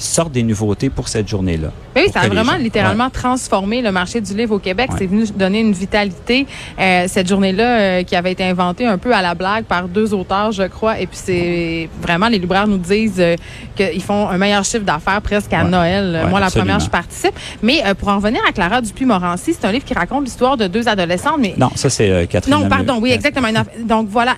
sortent 0.00 0.32
des 0.32 0.42
nouveautés 0.42 0.88
pour 0.90 1.08
cette 1.08 1.28
journée-là. 1.28 1.68
Ben 1.94 2.04
oui, 2.06 2.12
ça 2.12 2.20
a 2.20 2.28
vraiment 2.28 2.52
gens- 2.52 2.58
littéralement 2.58 3.10
transformé 3.10 3.82
le 3.82 3.92
marché 3.92 4.20
du 4.20 4.34
livre 4.34 4.54
au 4.54 4.58
Québec. 4.58 4.90
Ouais. 4.92 4.96
C'est 4.98 5.06
venu 5.06 5.24
donner 5.36 5.60
une 5.60 5.72
vitalité. 5.72 6.46
Euh, 6.78 7.04
cette 7.06 7.28
journée-là 7.28 7.78
euh, 7.80 8.02
qui 8.02 8.16
avait 8.16 8.32
été 8.32 8.44
inventée 8.44 8.86
un 8.86 8.96
peu 8.98 9.12
à 9.14 9.20
la 9.22 9.34
blague 9.34 9.64
par 9.64 9.88
deux 9.88 10.14
auteurs, 10.14 10.52
je 10.52 10.62
crois. 10.64 10.98
Et 11.00 11.06
puis 11.06 11.18
c'est 11.22 11.88
vraiment, 12.00 12.28
les 12.28 12.38
libraires 12.38 12.66
nous 12.66 12.78
disent 12.78 13.16
euh, 13.20 13.36
qu'ils 13.76 14.02
font 14.02 14.28
un 14.28 14.38
meilleur 14.38 14.64
chiffre 14.64 14.84
d'affaires 14.84 15.20
presque 15.22 15.52
à 15.52 15.64
Ouais. 15.64 15.68
Noël. 15.70 16.26
Moi, 16.30 16.40
la 16.40 16.46
absolument. 16.46 16.72
première, 16.72 16.80
je 16.80 16.90
participe. 16.90 17.34
Mais 17.62 17.82
euh, 17.84 17.94
pour 17.94 18.08
en 18.08 18.16
revenir 18.16 18.40
à 18.48 18.52
Clara 18.52 18.80
Dupuis-Morancy, 18.80 19.54
c'est 19.58 19.66
un 19.66 19.72
livre 19.72 19.84
qui 19.84 19.94
raconte 19.94 20.24
l'histoire 20.24 20.56
de 20.56 20.66
deux 20.66 20.88
adolescentes. 20.88 21.36
Mais 21.40 21.54
Non, 21.58 21.70
ça, 21.74 21.90
c'est 21.90 22.26
Catherine 22.30 22.54
non, 22.54 22.68
pardon, 22.68 22.98
oui, 23.00 23.10
exactement. 23.10 23.48
Donc 23.84 24.08
voilà. 24.08 24.36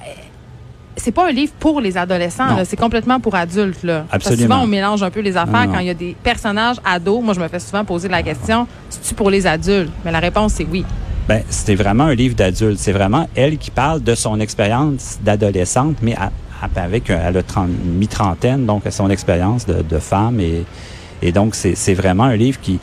C'est 0.97 1.13
pas 1.13 1.29
un 1.29 1.33
livre 1.33 1.53
pour 1.59 1.81
les 1.81 1.97
adolescents, 1.97 2.65
c'est 2.65 2.77
complètement 2.77 3.19
pour 3.19 3.35
adultes. 3.35 3.83
Là. 3.83 4.05
Parce 4.11 4.27
Absolument. 4.27 4.55
souvent, 4.57 4.65
on 4.65 4.67
mélange 4.67 5.03
un 5.03 5.11
peu 5.11 5.21
les 5.21 5.37
affaires 5.37 5.67
Non, 5.67 5.73
quand 5.73 5.79
il 5.81 5.87
y 5.87 5.91
a 5.91 5.95
des 5.95 6.15
personnages 6.23 6.77
ados. 6.85 7.23
Moi, 7.23 7.33
je 7.35 7.41
me 7.41 7.49
fais 7.49 7.59
souvent 7.61 7.85
poser 7.85 8.09
la 8.09 8.23
question 8.23 8.67
c'est-tu 8.91 9.15
pour 9.15 9.31
les 9.31 9.47
adultes? 9.47 9.91
Mais 10.05 10.13
la 10.13 10.21
réponse, 10.21 10.53
c'est 10.55 10.67
oui. 10.71 10.85
Ben, 11.29 11.43
c'était 11.49 11.77
vraiment 11.77 12.05
un 12.05 12.15
livre 12.15 12.35
d'adulte. 12.35 12.79
C'est 12.79 12.93
vraiment 12.93 13.29
elle 13.35 13.57
qui 13.57 13.71
parle 13.71 14.03
de 14.03 14.15
son 14.15 14.39
expérience 14.41 15.19
d'adolescente, 15.23 15.97
mais 16.03 16.15
à- 16.17 16.31
à- 16.63 16.81
avec 16.83 17.11
un- 17.11 17.21
elle 17.27 17.37
a 17.39 17.43
30 17.43 17.71
mi-trentaine, 17.85 18.67
donc 18.67 18.83
son 18.91 19.09
expérience 19.09 19.65
de, 19.67 19.83
de 19.83 19.99
femme. 19.99 20.41
Et, 20.41 20.65
et 21.23 21.33
donc, 21.33 21.55
c'est 21.55 21.75
c'est 21.75 21.95
vraiment 21.95 22.25
un 22.25 22.37
livre 22.37 22.59
qui. 22.61 22.79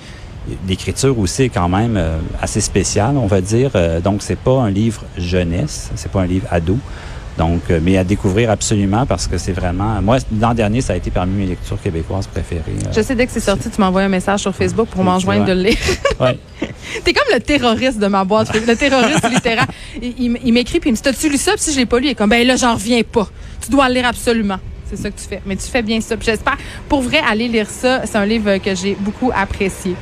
L'écriture 0.67 1.19
aussi 1.19 1.43
est 1.43 1.49
quand 1.49 1.69
même 1.69 1.95
euh, 1.95 2.17
assez 2.41 2.61
spéciale, 2.61 3.17
on 3.17 3.27
va 3.27 3.39
dire. 3.39 3.71
Euh, 3.75 3.99
donc, 3.99 4.23
c'est 4.23 4.39
pas 4.39 4.61
un 4.61 4.71
livre 4.71 5.03
jeunesse, 5.15 5.91
c'est 5.95 6.11
pas 6.11 6.21
un 6.21 6.25
livre 6.25 6.47
ado. 6.49 6.77
Donc, 7.39 7.61
euh, 7.71 7.79
mais 7.81 7.97
à 7.97 8.03
découvrir 8.03 8.51
absolument 8.51 9.05
parce 9.05 9.25
que 9.25 9.37
c'est 9.37 9.53
vraiment. 9.53 10.01
Moi, 10.01 10.17
l'an 10.39 10.53
dernier, 10.53 10.81
ça 10.81 10.91
a 10.91 10.95
été 10.97 11.09
parmi 11.09 11.33
mes 11.35 11.45
lectures 11.45 11.81
québécoises 11.81 12.27
préférées. 12.27 12.63
Euh, 12.67 12.91
Je 12.93 13.01
sais, 13.01 13.15
dès 13.15 13.25
que 13.25 13.31
c'est 13.31 13.39
sorti, 13.39 13.69
tu 13.69 13.79
m'envoies 13.79 14.01
un 14.01 14.09
message 14.09 14.41
sur 14.41 14.53
Facebook 14.53 14.89
pour 14.89 14.99
Oui, 14.99 15.05
m'en 15.05 15.19
c'est 15.19 15.23
joindre 15.25 15.45
de 15.45 15.53
le 15.53 15.61
lire. 15.61 15.77
ouais. 16.19 16.37
T'es 17.05 17.13
comme 17.13 17.33
le 17.33 17.39
terroriste 17.39 17.97
de 17.97 18.07
ma 18.07 18.25
boîte, 18.25 18.53
le 18.53 18.75
terroriste 18.75 19.29
littéraire. 19.29 19.67
Il, 20.01 20.51
m'écrit 20.51 20.81
puis 20.81 20.89
il 20.89 20.91
me 20.91 20.97
dit 20.97 21.01
T'as-tu 21.01 21.29
lu 21.29 21.37
ça? 21.37 21.53
Puis 21.53 21.61
si 21.61 21.71
je 21.73 21.77
l'ai 21.77 21.85
pas 21.85 21.99
lu, 21.99 22.07
il 22.07 22.09
est 22.09 22.15
comme 22.15 22.29
Ben 22.29 22.45
là, 22.45 22.57
j'en 22.57 22.73
reviens 22.73 23.01
pas. 23.03 23.29
Tu 23.63 23.71
dois 23.71 23.87
le 23.87 23.95
lire 23.95 24.07
absolument. 24.07 24.57
C'est 24.89 24.97
ça 24.97 25.09
que 25.09 25.17
tu 25.17 25.25
fais. 25.25 25.41
Mais 25.45 25.55
tu 25.55 25.63
fais 25.63 25.81
bien 25.81 26.01
ça. 26.01 26.15
J'espère, 26.19 26.57
pour 26.89 27.01
vrai, 27.01 27.21
aller 27.25 27.47
lire 27.47 27.69
ça. 27.69 28.01
C'est 28.05 28.17
un 28.17 28.25
livre 28.25 28.57
que 28.57 28.75
j'ai 28.75 28.97
beaucoup 28.99 29.31
apprécié. 29.33 29.95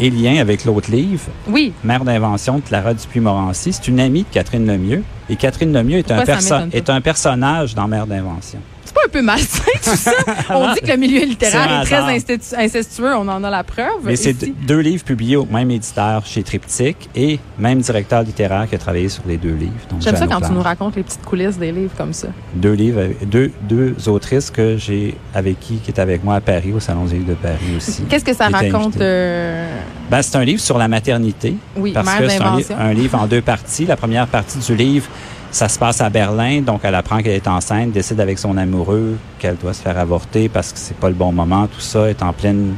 Et 0.00 0.10
lien 0.10 0.36
avec 0.40 0.64
l'autre 0.64 0.90
livre, 0.92 1.24
Oui, 1.48 1.72
mère 1.82 2.04
d'invention 2.04 2.56
de 2.56 2.60
Clara 2.62 2.94
Dupuis-Morancy. 2.94 3.72
C'est 3.72 3.88
une 3.88 3.98
amie 3.98 4.22
de 4.22 4.28
Catherine 4.30 4.64
Lemieux. 4.66 5.02
Et 5.28 5.34
Catherine 5.36 5.72
Lemieux 5.72 5.98
est, 5.98 6.10
un, 6.12 6.16
Pourquoi 6.16 6.40
ça 6.40 6.58
perso- 6.60 6.66
m'étonne 6.66 6.70
pas? 6.70 6.76
est 6.76 6.90
un 6.90 7.00
personnage 7.00 7.74
dans 7.74 7.88
Mère 7.88 8.06
d'invention. 8.06 8.60
Pas 8.98 9.06
un 9.06 9.10
peu 9.10 9.22
malsain 9.22 9.62
tout 9.82 9.96
ça. 9.96 10.12
on 10.50 10.72
dit 10.74 10.80
que 10.80 10.90
le 10.90 10.96
milieu 10.96 11.24
littéraire 11.24 11.82
est 11.82 11.84
très 11.84 12.58
incestueux. 12.64 13.14
On 13.14 13.28
en 13.28 13.42
a 13.44 13.50
la 13.50 13.64
preuve. 13.64 14.04
Mais 14.04 14.16
c'est 14.16 14.34
deux 14.66 14.80
livres 14.80 15.04
publiés 15.04 15.36
au 15.36 15.46
même 15.46 15.70
éditeur 15.70 16.24
chez 16.26 16.42
Triptyque 16.42 17.08
et 17.14 17.38
même 17.58 17.80
directeur 17.80 18.22
littéraire 18.22 18.68
qui 18.68 18.74
a 18.74 18.78
travaillé 18.78 19.08
sur 19.08 19.22
les 19.26 19.36
deux 19.36 19.54
livres. 19.54 19.72
J'aime 20.00 20.16
ça 20.16 20.26
quand 20.26 20.40
tu 20.40 20.52
nous 20.52 20.62
racontes 20.62 20.96
les 20.96 21.02
petites 21.02 21.24
coulisses 21.24 21.58
des 21.58 21.72
livres 21.72 21.92
comme 21.96 22.12
ça. 22.12 22.28
Deux 22.54 22.72
livres, 22.72 23.02
deux, 23.26 23.50
deux 23.62 23.94
autrices 24.06 24.50
que 24.50 24.76
j'ai 24.76 25.16
avec 25.34 25.60
qui, 25.60 25.76
qui 25.76 25.90
est 25.90 26.00
avec 26.00 26.24
moi 26.24 26.36
à 26.36 26.40
Paris, 26.40 26.72
au 26.72 26.80
Salon 26.80 27.04
des 27.04 27.16
livres 27.16 27.30
de 27.30 27.34
Paris 27.34 27.76
aussi. 27.76 28.02
Qu'est-ce 28.08 28.24
que 28.24 28.34
ça 28.34 28.48
raconte 28.48 29.00
euh, 29.00 29.68
Ben, 30.10 30.22
c'est 30.22 30.36
un 30.36 30.44
livre 30.44 30.60
sur 30.60 30.78
la 30.78 30.88
maternité. 30.88 31.54
Oui, 31.76 31.92
parce 31.92 32.06
mère 32.06 32.20
que 32.20 32.28
c'est 32.28 32.74
un 32.74 32.92
livre 32.92 33.18
en 33.18 33.26
deux 33.26 33.42
parties. 33.42 33.86
La 33.86 33.96
première 33.96 34.26
partie 34.26 34.58
du 34.58 34.74
livre, 34.74 35.08
ça 35.50 35.68
se 35.68 35.78
passe 35.78 36.00
à 36.00 36.10
Berlin, 36.10 36.60
donc 36.60 36.80
elle 36.84 36.94
apprend 36.94 37.18
qu'elle 37.18 37.32
est 37.32 37.48
enceinte, 37.48 37.92
décide 37.92 38.20
avec 38.20 38.38
son 38.38 38.56
amoureux 38.56 39.16
qu'elle 39.38 39.56
doit 39.56 39.72
se 39.72 39.80
faire 39.82 39.98
avorter 39.98 40.48
parce 40.48 40.72
que 40.72 40.78
c'est 40.78 40.96
pas 40.96 41.08
le 41.08 41.14
bon 41.14 41.32
moment, 41.32 41.66
tout 41.66 41.80
ça 41.80 42.08
est 42.10 42.22
en 42.22 42.32
pleine 42.32 42.74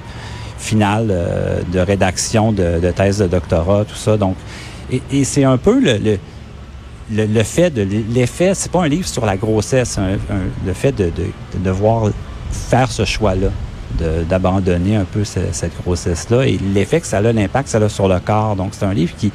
finale 0.59 1.09
euh, 1.11 1.61
de 1.73 1.81
rédaction 1.81 2.53
de, 2.53 2.79
thèse 2.95 3.19
de 3.19 3.27
doctorat, 3.27 3.85
tout 3.85 3.97
ça. 3.97 4.17
Donc, 4.17 4.37
et, 4.91 5.25
c'est 5.25 5.45
un 5.45 5.57
peu 5.57 5.81
le, 5.81 5.99
le- 5.99 7.27
le, 7.27 7.43
fait 7.43 7.71
de 7.71 7.83
l'effet, 8.15 8.53
c'est 8.55 8.71
pas 8.71 8.83
un 8.85 8.89
livre 8.89 9.09
sur 9.09 9.27
la 9.27 9.37
grossesse, 9.37 9.99
le 10.65 10.73
fait 10.73 10.93
de, 10.93 11.07
de, 11.07 11.25
de 11.55 11.65
devoir 11.65 12.11
faire 12.53 12.91
ce 12.91 13.05
choix-là, 13.05 13.49
d'abandonner 14.29 14.95
un 14.97 15.05
peu 15.05 15.25
ce, 15.25 15.41
cette 15.51 15.73
grossesse-là 15.83 16.47
et 16.47 16.59
l'effet 16.73 17.01
que 17.01 17.07
ça 17.07 17.19
a, 17.19 17.33
l'impact 17.33 17.65
que 17.65 17.71
ça 17.71 17.79
a 17.79 17.89
sur 17.89 18.07
le 18.07 18.21
corps. 18.21 18.55
Donc, 18.55 18.71
c'est 18.73 18.85
un 18.85 18.95
livre 18.95 19.15
qui, 19.17 19.33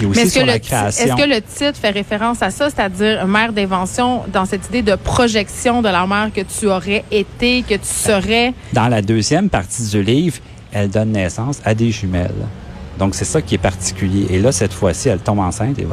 aussi 0.00 0.16
Mais 0.16 0.22
est-ce 0.22 0.32
sur 0.32 0.42
que, 0.42 0.46
la 0.46 0.54
le, 0.54 0.58
création. 0.60 1.04
est-ce 1.04 1.14
que 1.14 1.28
le 1.28 1.40
titre 1.40 1.78
fait 1.80 1.90
référence 1.90 2.42
à 2.42 2.50
ça, 2.50 2.68
c'est-à-dire 2.70 3.26
mère 3.26 3.52
d'invention, 3.52 4.22
dans 4.32 4.44
cette 4.44 4.66
idée 4.68 4.82
de 4.82 4.94
projection 4.96 5.82
de 5.82 5.88
la 5.88 6.06
mère 6.06 6.30
que 6.34 6.40
tu 6.42 6.66
aurais 6.66 7.04
été, 7.10 7.62
que 7.62 7.74
tu 7.74 7.86
serais? 7.86 8.52
Dans 8.72 8.88
la 8.88 9.02
deuxième 9.02 9.48
partie 9.48 9.88
du 9.88 10.02
livre, 10.02 10.38
elle 10.72 10.90
donne 10.90 11.12
naissance 11.12 11.60
à 11.64 11.74
des 11.74 11.90
jumelles. 11.90 12.30
Donc, 12.98 13.14
c'est 13.14 13.24
ça 13.24 13.42
qui 13.42 13.56
est 13.56 13.58
particulier. 13.58 14.26
Et 14.30 14.38
là, 14.38 14.52
cette 14.52 14.72
fois-ci, 14.72 15.08
elle 15.08 15.18
tombe 15.18 15.40
enceinte 15.40 15.78
et 15.80 15.86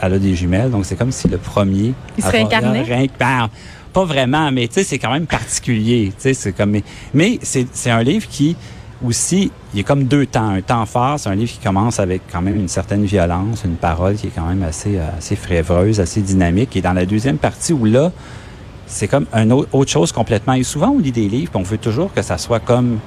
elle 0.00 0.12
a 0.14 0.18
des 0.18 0.34
jumelles. 0.34 0.70
Donc, 0.70 0.86
c'est 0.86 0.96
comme 0.96 1.12
si 1.12 1.28
le 1.28 1.36
premier... 1.36 1.92
Il 2.16 2.24
se 2.24 2.28
réincarnait? 2.30 2.82
Réin- 2.82 3.08
ben, 3.18 3.50
pas 3.92 4.04
vraiment, 4.04 4.50
mais 4.50 4.66
tu 4.66 4.74
sais, 4.74 4.84
c'est 4.84 4.98
quand 4.98 5.12
même 5.12 5.26
particulier. 5.26 6.12
Tu 6.16 6.22
sais, 6.22 6.34
c'est 6.34 6.52
comme... 6.52 6.78
Mais 7.12 7.38
c'est 7.42 7.66
c'est 7.72 7.90
un 7.90 8.02
livre 8.02 8.26
qui, 8.28 8.56
aussi, 9.04 9.50
il 9.72 9.78
y 9.78 9.80
a 9.80 9.84
comme 9.84 10.04
deux 10.04 10.26
temps. 10.26 10.48
Un 10.48 10.62
temps 10.62 10.86
fort, 10.86 11.18
c'est 11.18 11.28
un 11.28 11.34
livre 11.34 11.52
qui 11.52 11.58
commence 11.58 12.00
avec 12.00 12.22
quand 12.32 12.42
même 12.42 12.56
une 12.56 12.68
certaine 12.68 13.04
violence, 13.04 13.64
une 13.64 13.76
parole 13.76 14.14
qui 14.14 14.28
est 14.28 14.32
quand 14.34 14.46
même 14.46 14.62
assez, 14.62 14.96
euh, 14.96 15.06
assez 15.18 15.36
frévreuse, 15.36 16.00
assez 16.00 16.20
dynamique. 16.20 16.76
Et 16.76 16.80
dans 16.80 16.92
la 16.92 17.06
deuxième 17.06 17.38
partie, 17.38 17.72
où 17.72 17.84
là, 17.84 18.12
c'est 18.86 19.08
comme 19.08 19.26
une 19.32 19.52
autre, 19.52 19.90
chose 19.90 20.12
complètement. 20.12 20.54
Et 20.54 20.62
souvent, 20.62 20.90
on 20.90 20.98
lit 20.98 21.12
des 21.12 21.28
livres, 21.28 21.50
puis 21.50 21.60
on 21.60 21.64
veut 21.64 21.78
toujours 21.78 22.12
que 22.12 22.22
ça 22.22 22.38
soit 22.38 22.60
comme 22.60 22.98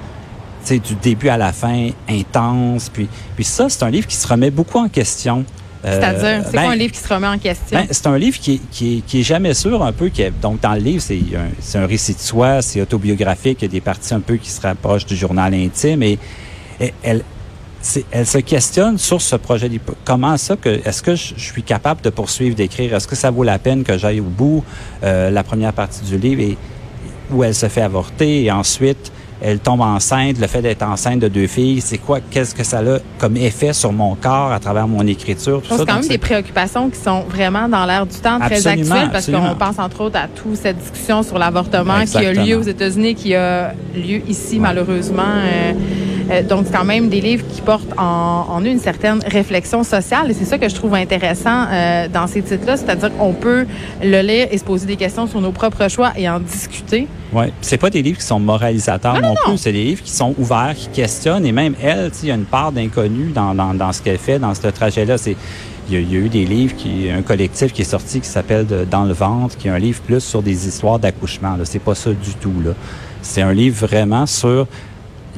du 0.68 0.94
début 1.02 1.28
à 1.28 1.36
la 1.36 1.52
fin, 1.52 1.88
intense. 2.08 2.90
Puis, 2.90 3.08
puis 3.34 3.44
ça, 3.44 3.68
c'est 3.68 3.82
un 3.82 3.90
livre 3.90 4.06
qui 4.06 4.16
se 4.16 4.28
remet 4.28 4.50
beaucoup 4.50 4.78
en 4.78 4.88
question. 4.88 5.44
Euh, 5.84 5.98
C'est-à-dire, 5.98 6.44
c'est 6.46 6.52
ben, 6.56 6.62
quoi 6.64 6.72
un 6.72 6.76
livre 6.76 6.92
qui 6.92 6.98
se 7.00 7.08
remet 7.12 7.26
en 7.26 7.38
question? 7.38 7.78
ben, 7.78 7.86
c'est 7.90 8.06
un 8.06 8.18
livre 8.18 8.38
qui 8.38 8.54
est, 8.54 8.60
qui, 8.70 9.02
qui 9.06 9.20
est 9.20 9.22
jamais 9.22 9.54
sûr 9.54 9.82
un 9.82 9.92
peu. 9.92 10.08
Qui 10.08 10.22
est- 10.22 10.32
donc, 10.42 10.60
dans 10.60 10.74
le 10.74 10.80
livre, 10.80 11.02
c'est 11.02 11.14
un, 11.34 11.48
c'est 11.60 11.78
un 11.78 11.86
récit 11.86 12.14
de 12.14 12.18
soi, 12.20 12.60
c'est 12.62 12.80
autobiographique, 12.82 13.58
il 13.62 13.64
y 13.64 13.68
a 13.68 13.70
des 13.70 13.80
parties 13.80 14.12
un 14.12 14.20
peu 14.20 14.36
qui 14.36 14.50
se 14.50 14.60
rapprochent 14.60 15.06
du 15.06 15.16
journal 15.16 15.54
intime. 15.54 16.02
Et, 16.02 16.18
et 16.80 16.92
elle, 17.02 17.22
c'est- 17.80 18.04
elle 18.10 18.26
se 18.26 18.38
questionne 18.38 18.98
sur 18.98 19.22
ce 19.22 19.36
projet. 19.36 19.70
Comment 20.04 20.36
ça 20.36 20.56
que 20.56 20.68
est-ce 20.86 21.02
que 21.02 21.14
je, 21.14 21.32
je 21.36 21.44
suis 21.44 21.62
capable 21.62 22.02
de 22.02 22.10
poursuivre 22.10 22.54
d'écrire? 22.54 22.94
Est-ce 22.94 23.08
que 23.08 23.16
ça 23.16 23.30
vaut 23.30 23.42
la 23.44 23.58
peine 23.58 23.82
que 23.82 23.96
j'aille 23.96 24.20
au 24.20 24.24
bout 24.24 24.62
Euh, 25.02 25.30
La 25.30 25.42
première 25.42 25.72
partie 25.72 26.02
du 26.04 26.18
livre 26.18 26.42
et 26.42 26.58
où 27.30 27.42
elle 27.42 27.54
se 27.54 27.68
fait 27.68 27.80
avorter 27.82 28.44
et 28.44 28.50
ensuite 28.52 29.10
elle 29.42 29.58
tombe 29.58 29.80
enceinte. 29.80 30.38
Le 30.38 30.46
fait 30.46 30.62
d'être 30.62 30.82
enceinte 30.82 31.20
de 31.20 31.28
deux 31.28 31.46
filles, 31.46 31.80
c'est 31.80 31.98
quoi 31.98 32.18
Qu'est-ce 32.30 32.54
que 32.54 32.64
ça 32.64 32.78
a 32.80 32.98
comme 33.18 33.36
effet 33.36 33.72
sur 33.72 33.92
mon 33.92 34.14
corps 34.14 34.52
à 34.52 34.58
travers 34.58 34.86
mon 34.86 35.06
écriture 35.06 35.62
tout 35.62 35.68
ça? 35.68 35.78
c'est 35.78 35.86
quand 35.86 36.00
même 36.00 36.08
des 36.08 36.18
préoccupations 36.18 36.90
qui 36.90 36.98
sont 36.98 37.22
vraiment 37.22 37.68
dans 37.68 37.84
l'air 37.86 38.06
du 38.06 38.16
temps, 38.16 38.38
très 38.38 38.56
Absolument, 38.56 38.94
actuelles, 38.94 39.10
parce 39.12 39.30
qu'on 39.30 39.54
pense 39.54 39.78
entre 39.78 40.00
autres 40.02 40.18
à 40.18 40.28
toute 40.28 40.56
cette 40.56 40.78
discussion 40.78 41.22
sur 41.22 41.38
l'avortement 41.38 42.04
qui 42.04 42.18
a 42.18 42.32
lieu 42.32 42.56
aux 42.56 42.62
États-Unis, 42.62 43.14
qui 43.14 43.34
a 43.34 43.72
lieu 43.94 44.20
ici 44.28 44.58
malheureusement. 44.58 45.22
Euh, 45.22 45.72
euh, 46.30 46.42
donc, 46.42 46.66
c'est 46.66 46.76
quand 46.76 46.84
même 46.84 47.08
des 47.08 47.20
livres 47.20 47.44
qui 47.48 47.60
portent 47.60 47.92
en, 47.98 48.46
en 48.48 48.60
eux 48.60 48.68
une 48.68 48.78
certaine 48.78 49.20
réflexion 49.26 49.82
sociale, 49.82 50.30
et 50.30 50.34
c'est 50.34 50.44
ça 50.44 50.58
que 50.58 50.68
je 50.68 50.74
trouve 50.74 50.94
intéressant 50.94 51.66
euh, 51.70 52.08
dans 52.08 52.26
ces 52.26 52.42
titres-là, 52.42 52.76
c'est-à-dire 52.76 53.10
qu'on 53.16 53.32
peut 53.32 53.66
le 54.02 54.20
lire 54.20 54.48
et 54.50 54.58
se 54.58 54.64
poser 54.64 54.86
des 54.86 54.96
questions 54.96 55.26
sur 55.26 55.40
nos 55.40 55.52
propres 55.52 55.88
choix 55.88 56.12
et 56.16 56.28
en 56.28 56.40
discuter. 56.40 57.08
Ouais, 57.32 57.52
c'est 57.60 57.78
pas 57.78 57.90
des 57.90 58.02
livres 58.02 58.18
qui 58.18 58.26
sont 58.26 58.40
moralisateurs 58.40 59.20
non, 59.20 59.34
plus, 59.44 59.58
c'est 59.58 59.72
des 59.72 59.84
livres 59.84 60.02
qui 60.02 60.10
sont 60.10 60.34
ouverts, 60.38 60.74
qui 60.76 60.88
questionnent 60.88 61.46
et 61.46 61.52
même 61.52 61.74
elle, 61.82 62.10
il 62.22 62.28
y 62.28 62.32
a 62.32 62.34
une 62.34 62.44
part 62.44 62.72
d'inconnu 62.72 63.30
dans, 63.32 63.54
dans, 63.54 63.74
dans 63.74 63.92
ce 63.92 64.02
qu'elle 64.02 64.18
fait, 64.18 64.38
dans 64.38 64.54
ce 64.54 64.66
trajet-là. 64.66 65.18
C'est 65.18 65.36
il 65.88 66.12
y, 66.12 66.16
a, 66.16 66.20
eu 66.20 66.28
des 66.28 66.44
livres 66.44 66.76
qui 66.76 67.10
un 67.10 67.22
collectif 67.22 67.72
qui 67.72 67.82
est 67.82 67.84
sorti 67.84 68.20
qui 68.20 68.28
s'appelle 68.28 68.66
Dans 68.88 69.04
le 69.04 69.12
ventre, 69.12 69.56
qui 69.56 69.66
est 69.66 69.72
un 69.72 69.78
livre 69.78 70.00
plus 70.02 70.20
sur 70.20 70.40
des 70.40 70.68
histoires 70.68 71.00
d'accouchement. 71.00 71.56
C'est 71.64 71.80
pas 71.80 71.96
ça 71.96 72.10
du 72.10 72.34
tout 72.40 72.54
là. 72.64 72.72
C'est 73.22 73.42
un 73.42 73.52
livre 73.52 73.86
vraiment 73.86 74.24
sur 74.24 74.66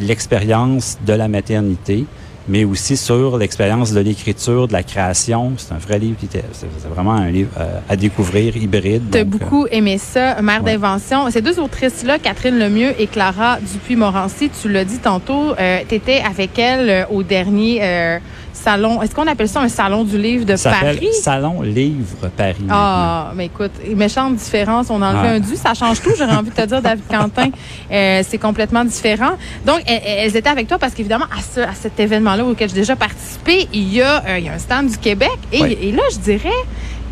l'expérience 0.02 0.98
de 1.06 1.12
la 1.12 1.28
maternité 1.28 2.06
mais 2.48 2.64
aussi 2.64 2.96
sur 2.96 3.38
l'expérience 3.38 3.92
de 3.92 4.00
l'écriture, 4.00 4.66
de 4.68 4.72
la 4.72 4.82
création. 4.82 5.52
C'est 5.56 5.72
un 5.72 5.78
vrai 5.78 5.98
livre, 5.98 6.16
c'est 6.52 6.66
vraiment 6.92 7.12
un 7.12 7.30
livre 7.30 7.50
euh, 7.58 7.78
à 7.88 7.96
découvrir, 7.96 8.56
hybride. 8.56 9.04
Tu 9.12 9.18
as 9.18 9.24
beaucoup 9.24 9.66
aimé 9.70 9.98
ça, 9.98 10.40
Mère 10.42 10.62
ouais. 10.64 10.72
d'invention. 10.72 11.30
Ces 11.30 11.40
deux 11.40 11.60
autrices-là, 11.60 12.18
Catherine 12.18 12.58
Lemieux 12.58 12.94
et 12.98 13.06
Clara 13.06 13.58
Dupuis-Morancy, 13.60 14.50
tu 14.60 14.68
l'as 14.68 14.84
dit 14.84 14.98
tantôt, 14.98 15.54
euh, 15.58 15.80
tu 15.88 15.94
étais 15.94 16.20
avec 16.20 16.58
elles 16.58 16.90
euh, 16.90 17.04
au 17.10 17.22
dernier 17.22 17.80
euh, 17.82 18.18
salon. 18.52 19.02
Est-ce 19.02 19.14
qu'on 19.14 19.26
appelle 19.26 19.48
ça 19.48 19.60
un 19.60 19.68
salon 19.68 20.04
du 20.04 20.18
livre 20.18 20.44
de 20.44 20.56
ça 20.56 20.70
Paris? 20.70 21.08
Salon 21.22 21.62
Livre 21.62 22.28
Paris. 22.36 22.56
Ah, 22.70 23.32
mais 23.34 23.46
écoute, 23.46 23.72
méchante 23.96 24.36
différence. 24.36 24.88
On 24.90 25.00
a 25.02 25.08
enlevé 25.10 25.22
Ouais. 25.28 25.34
un 25.36 25.40
du, 25.40 25.56
ça 25.56 25.74
change 25.74 26.00
tout. 26.00 26.10
J'aurais 26.18 26.34
envie 26.36 26.50
de 26.50 26.54
te 26.54 26.66
dire, 26.66 26.82
David 26.82 27.04
Quentin, 27.10 27.50
euh, 27.90 28.22
c'est 28.28 28.38
complètement 28.38 28.84
différent. 28.84 29.32
Donc, 29.66 29.80
elles, 29.86 30.02
elles 30.04 30.36
étaient 30.36 30.48
avec 30.48 30.68
toi 30.68 30.78
parce 30.78 30.94
qu'évidemment, 30.94 31.26
à, 31.26 31.40
ce, 31.42 31.60
à 31.60 31.74
cet 31.74 31.98
événement-là 31.98 32.44
auquel 32.44 32.68
j'ai 32.68 32.74
déjà 32.76 32.96
participé, 32.96 33.68
il 33.72 33.92
y, 33.92 34.02
a, 34.02 34.22
euh, 34.26 34.38
il 34.38 34.44
y 34.44 34.48
a 34.48 34.52
un 34.52 34.58
stand 34.58 34.88
du 34.88 34.98
Québec. 34.98 35.30
Et, 35.52 35.92
là, 35.92 36.02
je 36.12 36.18
dirais, 36.18 36.48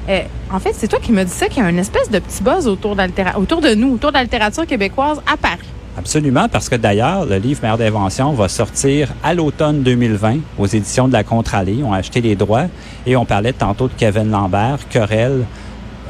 euh, 0.09 0.21
en 0.53 0.59
fait, 0.59 0.73
c'est 0.77 0.89
toi 0.89 0.99
qui 1.01 1.13
me 1.13 1.25
dis 1.25 1.31
ça, 1.31 1.47
qu'il 1.49 1.63
y 1.63 1.67
a 1.67 1.71
une 1.71 1.79
espèce 1.79 2.11
de 2.11 2.19
petit 2.19 2.43
buzz 2.43 2.67
autour 2.67 2.97
de 2.97 3.75
nous, 3.75 3.95
autour 3.95 4.11
de 4.11 4.17
la 4.17 4.23
littérature 4.25 4.67
québécoise 4.67 5.21
à 5.33 5.37
Paris. 5.37 5.59
Absolument, 6.01 6.49
parce 6.49 6.71
que 6.71 6.77
d'ailleurs, 6.77 7.27
le 7.27 7.37
livre 7.37 7.61
Mère 7.63 7.77
d'invention 7.77 8.33
va 8.33 8.49
sortir 8.49 9.09
à 9.23 9.35
l'automne 9.35 9.83
2020 9.83 10.39
aux 10.59 10.67
éditions 10.67 11.09
de 11.09 11.13
la 11.13 11.25
Contre-Allée. 11.25 11.83
On 11.85 11.93
a 11.93 11.99
acheté 11.99 12.23
les 12.23 12.37
droits 12.37 12.65
et 13.07 13.17
on 13.17 13.27
parlait 13.27 13.53
tantôt 13.53 13.87
de 13.87 13.93
Kevin 13.99 14.31
Lambert, 14.31 14.79
Querelle 14.89 15.45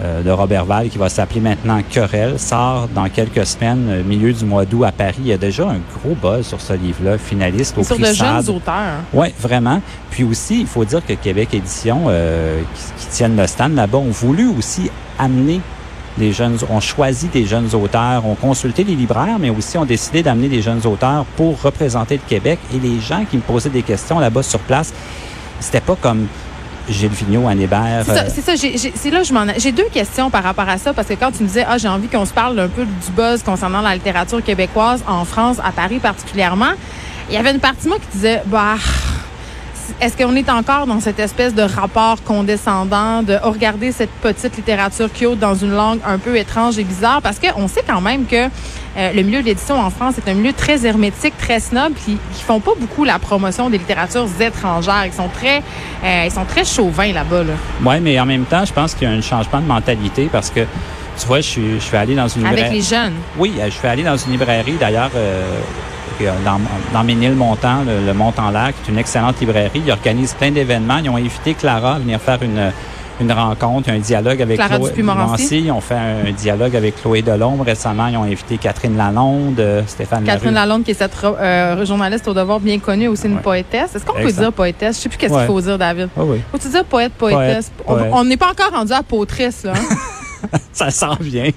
euh, 0.00 0.22
de 0.22 0.30
Robert 0.30 0.64
Val, 0.64 0.90
qui 0.90 0.96
va 0.96 1.08
s'appeler 1.08 1.40
maintenant 1.40 1.80
Querelle, 1.90 2.38
sort 2.38 2.86
dans 2.94 3.08
quelques 3.08 3.44
semaines, 3.44 3.86
euh, 3.88 4.04
milieu 4.04 4.32
du 4.32 4.44
mois 4.44 4.64
d'août 4.64 4.84
à 4.84 4.92
Paris. 4.92 5.16
Il 5.18 5.26
y 5.26 5.32
a 5.32 5.36
déjà 5.36 5.68
un 5.68 5.80
gros 5.98 6.14
buzz 6.14 6.46
sur 6.46 6.60
ce 6.60 6.74
livre-là, 6.74 7.18
finaliste 7.18 7.76
au 7.76 7.82
Sur 7.82 7.96
prix 7.96 8.04
de 8.04 8.14
SAD. 8.14 8.44
jeunes 8.46 8.54
auteurs. 8.54 9.00
Oui, 9.12 9.26
vraiment. 9.40 9.82
Puis 10.12 10.22
aussi, 10.22 10.60
il 10.60 10.68
faut 10.68 10.84
dire 10.84 11.04
que 11.04 11.14
Québec 11.14 11.52
Édition, 11.52 12.02
euh, 12.06 12.60
qui, 12.76 13.02
qui 13.02 13.06
tiennent 13.08 13.36
le 13.36 13.48
stand 13.48 13.74
là-bas, 13.74 13.98
ont 13.98 14.12
voulu 14.12 14.46
aussi 14.56 14.88
amener 15.18 15.60
des 16.18 16.32
jeunes, 16.32 16.58
ont 16.68 16.80
choisi 16.80 17.28
des 17.28 17.46
jeunes 17.46 17.74
auteurs, 17.74 18.26
ont 18.26 18.34
consulté 18.34 18.84
les 18.84 18.94
libraires, 18.94 19.38
mais 19.38 19.50
aussi 19.50 19.78
ont 19.78 19.84
décidé 19.84 20.22
d'amener 20.22 20.48
des 20.48 20.62
jeunes 20.62 20.84
auteurs 20.86 21.24
pour 21.36 21.60
représenter 21.62 22.16
le 22.16 22.28
Québec. 22.28 22.58
Et 22.74 22.78
les 22.78 23.00
gens 23.00 23.24
qui 23.28 23.36
me 23.36 23.42
posaient 23.42 23.70
des 23.70 23.82
questions 23.82 24.18
là-bas 24.18 24.42
sur 24.42 24.60
place, 24.60 24.92
c'était 25.60 25.80
pas 25.80 25.96
comme 26.00 26.26
Gilles 26.88 27.10
Vigneault, 27.10 27.48
Anne 27.48 27.60
Hébert. 27.60 28.04
C'est 28.04 28.40
ça, 28.40 28.52
euh, 28.52 28.90
c'est 28.94 29.10
là 29.10 29.20
que 29.20 29.26
je 29.26 29.32
m'en. 29.32 29.46
J'ai 29.56 29.72
deux 29.72 29.88
questions 29.92 30.30
par 30.30 30.42
rapport 30.42 30.68
à 30.68 30.78
ça 30.78 30.92
parce 30.92 31.08
que 31.08 31.14
quand 31.14 31.30
tu 31.30 31.42
me 31.42 31.48
disais, 31.48 31.64
ah, 31.68 31.78
j'ai 31.78 31.88
envie 31.88 32.08
qu'on 32.08 32.24
se 32.24 32.32
parle 32.32 32.58
un 32.58 32.68
peu 32.68 32.84
du 32.84 33.12
buzz 33.14 33.42
concernant 33.42 33.80
la 33.80 33.94
littérature 33.94 34.42
québécoise 34.42 35.02
en 35.06 35.24
France, 35.24 35.58
à 35.62 35.70
Paris 35.70 35.98
particulièrement, 35.98 36.72
il 37.28 37.34
y 37.34 37.38
avait 37.38 37.52
une 37.52 37.60
partie 37.60 37.84
de 37.84 37.88
moi 37.90 37.98
qui 37.98 38.16
disait, 38.16 38.42
bah. 38.46 38.74
Est-ce 40.00 40.16
qu'on 40.16 40.34
est 40.36 40.48
encore 40.48 40.86
dans 40.86 41.00
cette 41.00 41.18
espèce 41.18 41.54
de 41.54 41.62
rapport 41.62 42.22
condescendant 42.24 43.22
de 43.22 43.36
oh, 43.44 43.50
regarder 43.50 43.92
cette 43.92 44.10
petite 44.22 44.56
littérature 44.56 45.12
cute 45.12 45.38
dans 45.38 45.54
une 45.54 45.72
langue 45.72 46.00
un 46.06 46.18
peu 46.18 46.36
étrange 46.36 46.78
et 46.78 46.84
bizarre? 46.84 47.20
Parce 47.22 47.38
qu'on 47.38 47.68
sait 47.68 47.84
quand 47.86 48.00
même 48.00 48.26
que 48.26 48.46
euh, 48.96 49.12
le 49.12 49.22
milieu 49.22 49.40
de 49.40 49.46
l'édition 49.46 49.78
en 49.80 49.90
France 49.90 50.14
est 50.18 50.28
un 50.30 50.34
milieu 50.34 50.52
très 50.52 50.84
hermétique, 50.84 51.36
très 51.38 51.60
snob, 51.60 51.92
qui 51.94 52.18
qui 52.34 52.42
font 52.42 52.60
pas 52.60 52.72
beaucoup 52.78 53.04
la 53.04 53.18
promotion 53.18 53.70
des 53.70 53.78
littératures 53.78 54.28
étrangères. 54.40 55.06
Ils 55.06 55.12
sont 55.12 55.28
très, 55.28 55.58
euh, 56.04 56.24
ils 56.26 56.30
sont 56.32 56.44
très 56.44 56.64
chauvins 56.64 57.12
là-bas. 57.12 57.44
Là. 57.44 57.52
Oui, 57.84 58.00
mais 58.00 58.18
en 58.18 58.26
même 58.26 58.44
temps, 58.44 58.64
je 58.64 58.72
pense 58.72 58.94
qu'il 58.94 59.08
y 59.08 59.12
a 59.12 59.14
un 59.14 59.20
changement 59.20 59.60
de 59.60 59.66
mentalité 59.66 60.28
parce 60.30 60.50
que, 60.50 60.60
tu 61.18 61.26
vois, 61.26 61.40
je 61.40 61.48
suis, 61.48 61.80
je 61.80 62.14
dans 62.14 62.28
une 62.28 62.46
Avec 62.46 62.56
librairie- 62.64 62.74
les 62.76 62.82
jeunes. 62.82 63.14
Oui, 63.38 63.52
euh, 63.58 63.66
je 63.66 63.70
suis 63.70 63.86
allé 63.86 64.02
dans 64.02 64.16
une 64.16 64.32
librairie, 64.32 64.76
d'ailleurs, 64.80 65.10
euh, 65.14 65.60
dans, 66.44 66.60
dans 66.92 67.04
Ménilmontant, 67.04 67.82
le, 67.86 68.06
le 68.06 68.14
Mont-en-Lac, 68.14 68.74
qui 68.82 68.90
est 68.90 68.92
une 68.92 68.98
excellente 68.98 69.40
librairie. 69.40 69.82
Ils 69.86 69.90
organisent 69.92 70.34
plein 70.34 70.50
d'événements. 70.50 70.98
Ils 70.98 71.10
ont 71.10 71.16
invité 71.16 71.54
Clara 71.54 71.94
à 71.94 71.98
venir 71.98 72.20
faire 72.20 72.42
une, 72.42 72.72
une 73.20 73.32
rencontre, 73.32 73.90
un 73.90 73.98
dialogue 73.98 74.40
avec 74.40 74.56
Clara 74.56 74.76
Chloé 74.76 74.88
Dupuis-Morancy? 74.88 75.60
Ils 75.66 75.70
ont 75.72 75.80
fait 75.80 75.94
un 75.94 76.30
dialogue 76.32 76.74
avec 76.76 77.00
Chloé 77.02 77.20
Delhomme. 77.22 77.60
Récemment, 77.60 78.06
ils 78.06 78.16
ont 78.16 78.22
invité 78.22 78.56
Catherine 78.56 78.96
Lalonde, 78.96 79.60
euh, 79.60 79.82
Stéphane 79.86 80.24
Catherine 80.24 80.54
Larue. 80.54 80.68
Lalonde, 80.68 80.84
qui 80.84 80.92
est 80.92 80.94
cette 80.94 81.12
euh, 81.24 81.84
journaliste 81.84 82.26
au 82.28 82.34
devoir 82.34 82.60
bien 82.60 82.78
connue, 82.78 83.08
aussi 83.08 83.26
une 83.26 83.34
Ouais. 83.36 83.42
poétesse. 83.42 83.94
Est-ce 83.94 84.04
qu'on 84.06 84.14
peut 84.20 84.32
dire 84.32 84.52
poétesse? 84.52 84.96
Je 84.96 85.02
sais 85.02 85.08
plus 85.08 85.18
qu'est-ce 85.18 85.32
Ouais. 85.34 85.40
qu'il 85.40 85.46
faut 85.48 85.60
dire, 85.60 85.76
David. 85.78 86.08
Oui, 86.16 86.40
Faut-tu 86.52 86.68
dire 86.68 86.84
poète, 86.84 87.12
poétesse? 87.12 87.70
Poète. 87.86 88.10
On 88.12 88.24
n'est 88.24 88.36
pas 88.38 88.50
encore 88.50 88.70
rendu 88.72 88.92
à 88.92 89.02
poétresse, 89.02 89.64
là. 89.64 89.72
hein? 89.76 89.96
ça 90.72 90.90
s'en 90.90 91.14
vient. 91.20 91.50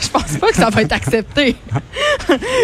Je 0.00 0.08
pense 0.08 0.36
pas 0.38 0.48
que 0.48 0.56
ça 0.56 0.70
va 0.70 0.82
être 0.82 0.92
accepté. 0.92 1.56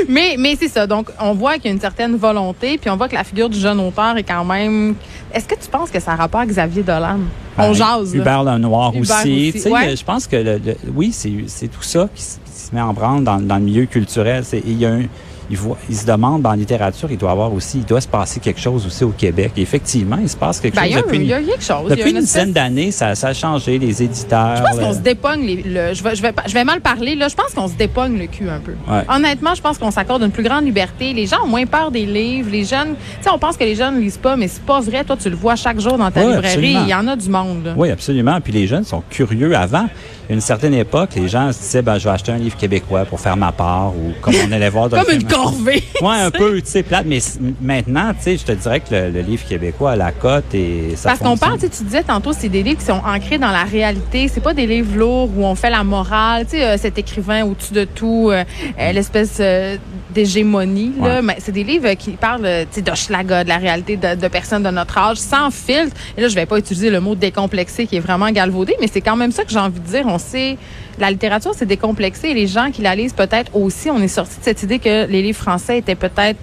mais 0.08 0.36
mais 0.38 0.56
c'est 0.58 0.68
ça. 0.68 0.86
Donc, 0.86 1.08
on 1.20 1.32
voit 1.34 1.54
qu'il 1.56 1.66
y 1.66 1.68
a 1.68 1.72
une 1.72 1.80
certaine 1.80 2.16
volonté, 2.16 2.78
puis 2.78 2.90
on 2.90 2.96
voit 2.96 3.08
que 3.08 3.14
la 3.14 3.24
figure 3.24 3.48
du 3.48 3.58
jeune 3.58 3.80
auteur 3.80 4.16
est 4.16 4.22
quand 4.24 4.44
même... 4.44 4.94
Est-ce 5.32 5.46
que 5.46 5.54
tu 5.54 5.68
penses 5.70 5.90
que 5.90 6.00
ça 6.00 6.12
a 6.12 6.16
rapport 6.16 6.40
à 6.40 6.46
Xavier 6.46 6.82
Dolan? 6.82 7.18
On 7.58 7.68
Ben, 7.68 7.74
jase. 7.74 8.14
Hubert 8.14 8.44
Lenoir 8.44 8.90
Hubert 8.94 9.00
aussi. 9.20 9.52
aussi, 9.54 9.68
ouais. 9.68 9.94
Je 9.96 10.04
pense 10.04 10.26
que 10.26 10.36
le- 10.36 10.58
le- 10.58 10.76
oui, 10.94 11.12
c'est 11.12 11.68
tout 11.68 11.82
ça 11.82 12.08
qui, 12.14 12.22
se- 12.22 12.36
qui 12.38 12.52
se 12.52 12.74
met 12.74 12.80
en 12.80 12.94
branle 12.94 13.24
dans, 13.24 13.38
dans 13.38 13.56
le 13.56 13.62
milieu 13.62 13.84
culturel. 13.86 14.42
Il 14.66 14.78
y, 14.78 14.86
a 14.86 14.90
un- 14.92 15.02
ils 15.50 15.96
se 15.96 16.06
demandent, 16.06 16.44
en 16.46 16.52
littérature, 16.52 17.08
il 17.10 17.16
doit 17.18 17.30
avoir 17.30 17.52
aussi, 17.52 17.78
il 17.78 17.84
doit 17.84 18.00
se 18.00 18.08
passer 18.08 18.40
quelque 18.40 18.60
chose 18.60 18.86
aussi 18.86 19.04
au 19.04 19.10
Québec. 19.10 19.52
Et 19.56 19.62
effectivement, 19.62 20.18
il 20.20 20.28
se 20.28 20.36
passe 20.36 20.60
quelque 20.60 20.74
Ben, 20.74 20.82
chose 20.82 20.90
il 20.90 20.94
y 20.94 20.98
a- 20.98 21.02
depuis, 21.02 21.16
il 21.18 21.24
y 21.26 21.32
a 21.32 21.40
quelque 21.42 21.62
chose. 21.62 21.84
Il 21.84 21.90
depuis 21.90 22.10
une 22.10 22.16
une 22.18 22.22
espèce- 22.22 22.32
dizaine 22.46 22.52
d'années. 22.52 22.90
Ça, 22.90 23.14
ça 23.14 23.28
a 23.28 23.34
changé, 23.34 23.78
les 23.78 24.02
éditeurs. 24.02 24.56
Je 24.56 24.62
pense 24.62 24.78
qu'on 24.78 24.88
le- 24.90 24.94
se 24.94 25.00
dépogne 25.00 25.40
les, 25.46 25.62
le, 25.62 25.94
je 25.94 26.02
vais, 26.02 26.14
je 26.14 26.22
vais, 26.22 26.32
pas- 26.32 26.42
je 26.46 26.52
vais 26.54 26.64
mal 26.64 26.80
parler 26.80 27.14
là. 27.14 27.28
Je 27.28 27.34
pense 27.34 27.52
qu'on 27.54 27.68
se 27.68 27.74
dépogne 27.74 28.18
le 28.18 28.26
cul 28.26 28.48
un 28.48 28.60
peu. 28.60 28.72
Ouais. 28.90 29.02
Honnêtement, 29.08 29.54
je 29.54 29.62
pense 29.62 29.78
qu'on 29.78 29.90
s'accorde 29.90 30.22
une 30.22 30.30
plus 30.30 30.42
grande 30.44 30.64
liberté. 30.64 31.12
Les 31.12 31.26
gens 31.26 31.42
ont 31.44 31.48
moins 31.48 31.66
peur 31.66 31.90
des 31.90 32.04
livres. 32.06 32.50
Les 32.50 32.64
jeunes, 32.64 32.94
tu 33.18 33.24
sais, 33.24 33.30
on 33.30 33.38
pense 33.38 33.56
que 33.56 33.64
les 33.64 33.74
jeunes 33.74 34.00
lisent 34.00 34.18
pas, 34.18 34.36
mais 34.36 34.48
c'est 34.48 34.62
pas 34.62 34.80
vrai. 34.80 35.04
Toi, 35.04 35.16
tu 35.20 35.30
le 35.30 35.36
vois 35.36 35.56
chaque 35.56 35.80
jour 35.80 35.96
dans 35.98 36.10
ta 36.10 36.20
librairie. 36.20 36.46
absolument. 36.46 36.82
Il 36.84 36.88
y 36.90 36.94
en 36.94 37.06
a 37.08 37.16
du 37.16 37.28
monde. 37.30 37.64
Là. 37.64 37.74
Oui, 37.76 37.90
absolument. 37.90 38.40
Puis 38.40 38.52
les 38.52 38.66
jeunes 38.66 38.84
sont 38.84 39.02
curieux. 39.08 39.56
Avant, 39.56 39.86
une 40.30 40.40
certaine 40.40 40.75
époque, 40.75 41.11
les 41.16 41.28
gens 41.28 41.52
se 41.52 41.58
disaient, 41.58 41.82
ben, 41.82 41.99
je 41.99 42.04
vais 42.04 42.11
acheter 42.11 42.32
un 42.32 42.38
livre 42.38 42.56
québécois 42.56 43.04
pour 43.04 43.18
faire 43.20 43.37
ma 43.37 43.52
part 43.52 43.94
ou 43.94 44.12
comme 44.20 44.35
on 44.47 44.52
allait 44.52 44.68
voir 44.68 44.88
dans 44.90 44.99
le 44.99 45.04
Comme 45.04 45.14
une 45.14 45.25
corvée. 45.25 45.82
Ouais, 46.02 46.16
un 46.16 46.30
peu, 46.30 46.61
tu 46.61 46.66
sais, 46.66 46.82
plate. 46.82 47.06
Mais 47.06 47.18
maintenant, 47.61 48.12
tu 48.14 48.23
sais, 48.23 48.37
je 48.37 48.44
te 48.44 48.52
dirais 48.52 48.80
que 48.80 48.94
le, 48.94 49.11
le 49.11 49.20
livre 49.20 49.44
québécois 49.47 49.92
a 49.92 49.97
la 49.97 50.12
cote 50.12 50.54
et 50.54 50.94
ça 50.97 51.11
Parce 51.11 51.20
qu'on 51.20 51.37
parle, 51.37 51.54
tu 51.58 51.66
sais, 51.66 51.70
tu 51.70 51.85
disais 51.85 52.02
tantôt, 52.02 52.32
c'est 52.32 52.49
des 52.49 52.62
livres 52.62 52.78
qui 52.78 52.87
sont 52.87 53.00
ancrés 53.04 53.38
dans 53.38 53.50
la 53.50 53.64
réalité. 53.64 54.28
C'est 54.28 54.42
pas 54.42 54.54
des 54.54 54.66
livres 54.66 54.97
lourds 54.97 55.30
où 55.37 55.44
on 55.44 55.54
fait 55.54 55.70
la 55.70 55.82
morale. 55.82 56.44
Tu 56.44 56.52
sais, 56.52 56.64
euh, 56.64 56.76
cet 56.76 56.99
écrivain 56.99 57.44
au-dessus 57.44 57.73
de 57.73 57.85
tout, 57.85 58.28
euh, 58.30 58.44
euh, 58.78 58.92
l'espèce 58.92 59.38
euh, 59.40 59.76
d'hégémonie. 60.10 60.92
là. 61.00 61.16
Ouais. 61.16 61.22
Mais 61.22 61.36
c'est 61.38 61.52
des 61.52 61.64
livres 61.64 61.92
qui 61.94 62.12
parlent, 62.12 62.44
euh, 62.44 62.62
tu 62.62 62.76
sais, 62.76 62.82
d'Hochelaga, 62.82 63.44
de 63.44 63.48
la 63.48 63.58
réalité 63.58 63.96
de, 63.96 64.14
de 64.14 64.28
personnes 64.28 64.62
de 64.62 64.70
notre 64.70 64.96
âge, 64.98 65.18
sans 65.18 65.50
filtre. 65.50 65.94
Et 66.16 66.20
là, 66.20 66.28
je 66.28 66.34
vais 66.34 66.46
pas 66.46 66.58
utiliser 66.58 66.90
le 66.90 67.00
mot 67.00 67.14
décomplexé 67.14 67.86
qui 67.86 67.96
est 67.96 68.00
vraiment 68.00 68.30
galvaudé, 68.30 68.74
mais 68.80 68.86
c'est 68.86 69.00
quand 69.00 69.16
même 69.16 69.32
ça 69.32 69.44
que 69.44 69.50
j'ai 69.50 69.58
envie 69.58 69.80
de 69.80 69.86
dire. 69.86 70.04
On 70.06 70.18
sait, 70.18 70.56
la 70.98 71.10
littérature, 71.10 71.52
c'est 71.54 71.66
décomplexé. 71.66 72.28
Et 72.28 72.34
les 72.34 72.46
gens 72.46 72.70
qui 72.70 72.82
la 72.82 72.94
lisent 72.94 73.12
peut-être 73.12 73.54
aussi, 73.54 73.90
on 73.90 74.00
est 74.00 74.08
sorti 74.08 74.38
de 74.38 74.44
cette 74.44 74.62
idée 74.62 74.78
que 74.78 75.06
les 75.06 75.22
livres 75.22 75.38
français 75.38 75.78
étaient 75.78 75.94
peut-être 75.94 76.38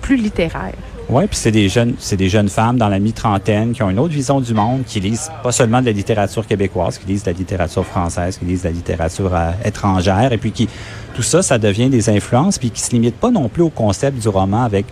plus 0.00 0.16
littéraires. 0.16 0.74
Oui, 1.12 1.26
puis 1.26 1.36
c'est 1.36 1.50
des 1.50 1.68
jeunes, 1.68 1.94
c'est 1.98 2.16
des 2.16 2.28
jeunes 2.28 2.48
femmes 2.48 2.78
dans 2.78 2.88
la 2.88 3.00
mi-trentaine 3.00 3.72
qui 3.72 3.82
ont 3.82 3.90
une 3.90 3.98
autre 3.98 4.14
vision 4.14 4.40
du 4.40 4.54
monde, 4.54 4.84
qui 4.86 5.00
lisent 5.00 5.28
pas 5.42 5.50
seulement 5.50 5.80
de 5.80 5.86
la 5.86 5.92
littérature 5.92 6.46
québécoise, 6.46 6.98
qui 6.98 7.06
lisent 7.08 7.24
de 7.24 7.32
la 7.32 7.36
littérature 7.36 7.84
française, 7.84 8.38
qui 8.38 8.44
lisent 8.44 8.62
de 8.62 8.68
la 8.68 8.74
littérature 8.74 9.34
euh, 9.34 9.50
étrangère, 9.64 10.32
et 10.32 10.38
puis 10.38 10.52
qui 10.52 10.68
tout 11.16 11.22
ça, 11.22 11.42
ça 11.42 11.58
devient 11.58 11.88
des 11.88 12.08
influences, 12.10 12.58
puis 12.58 12.70
qui 12.70 12.80
se 12.80 12.92
limitent 12.92 13.18
pas 13.18 13.32
non 13.32 13.48
plus 13.48 13.64
au 13.64 13.70
concept 13.70 14.20
du 14.20 14.28
roman 14.28 14.62
avec 14.62 14.86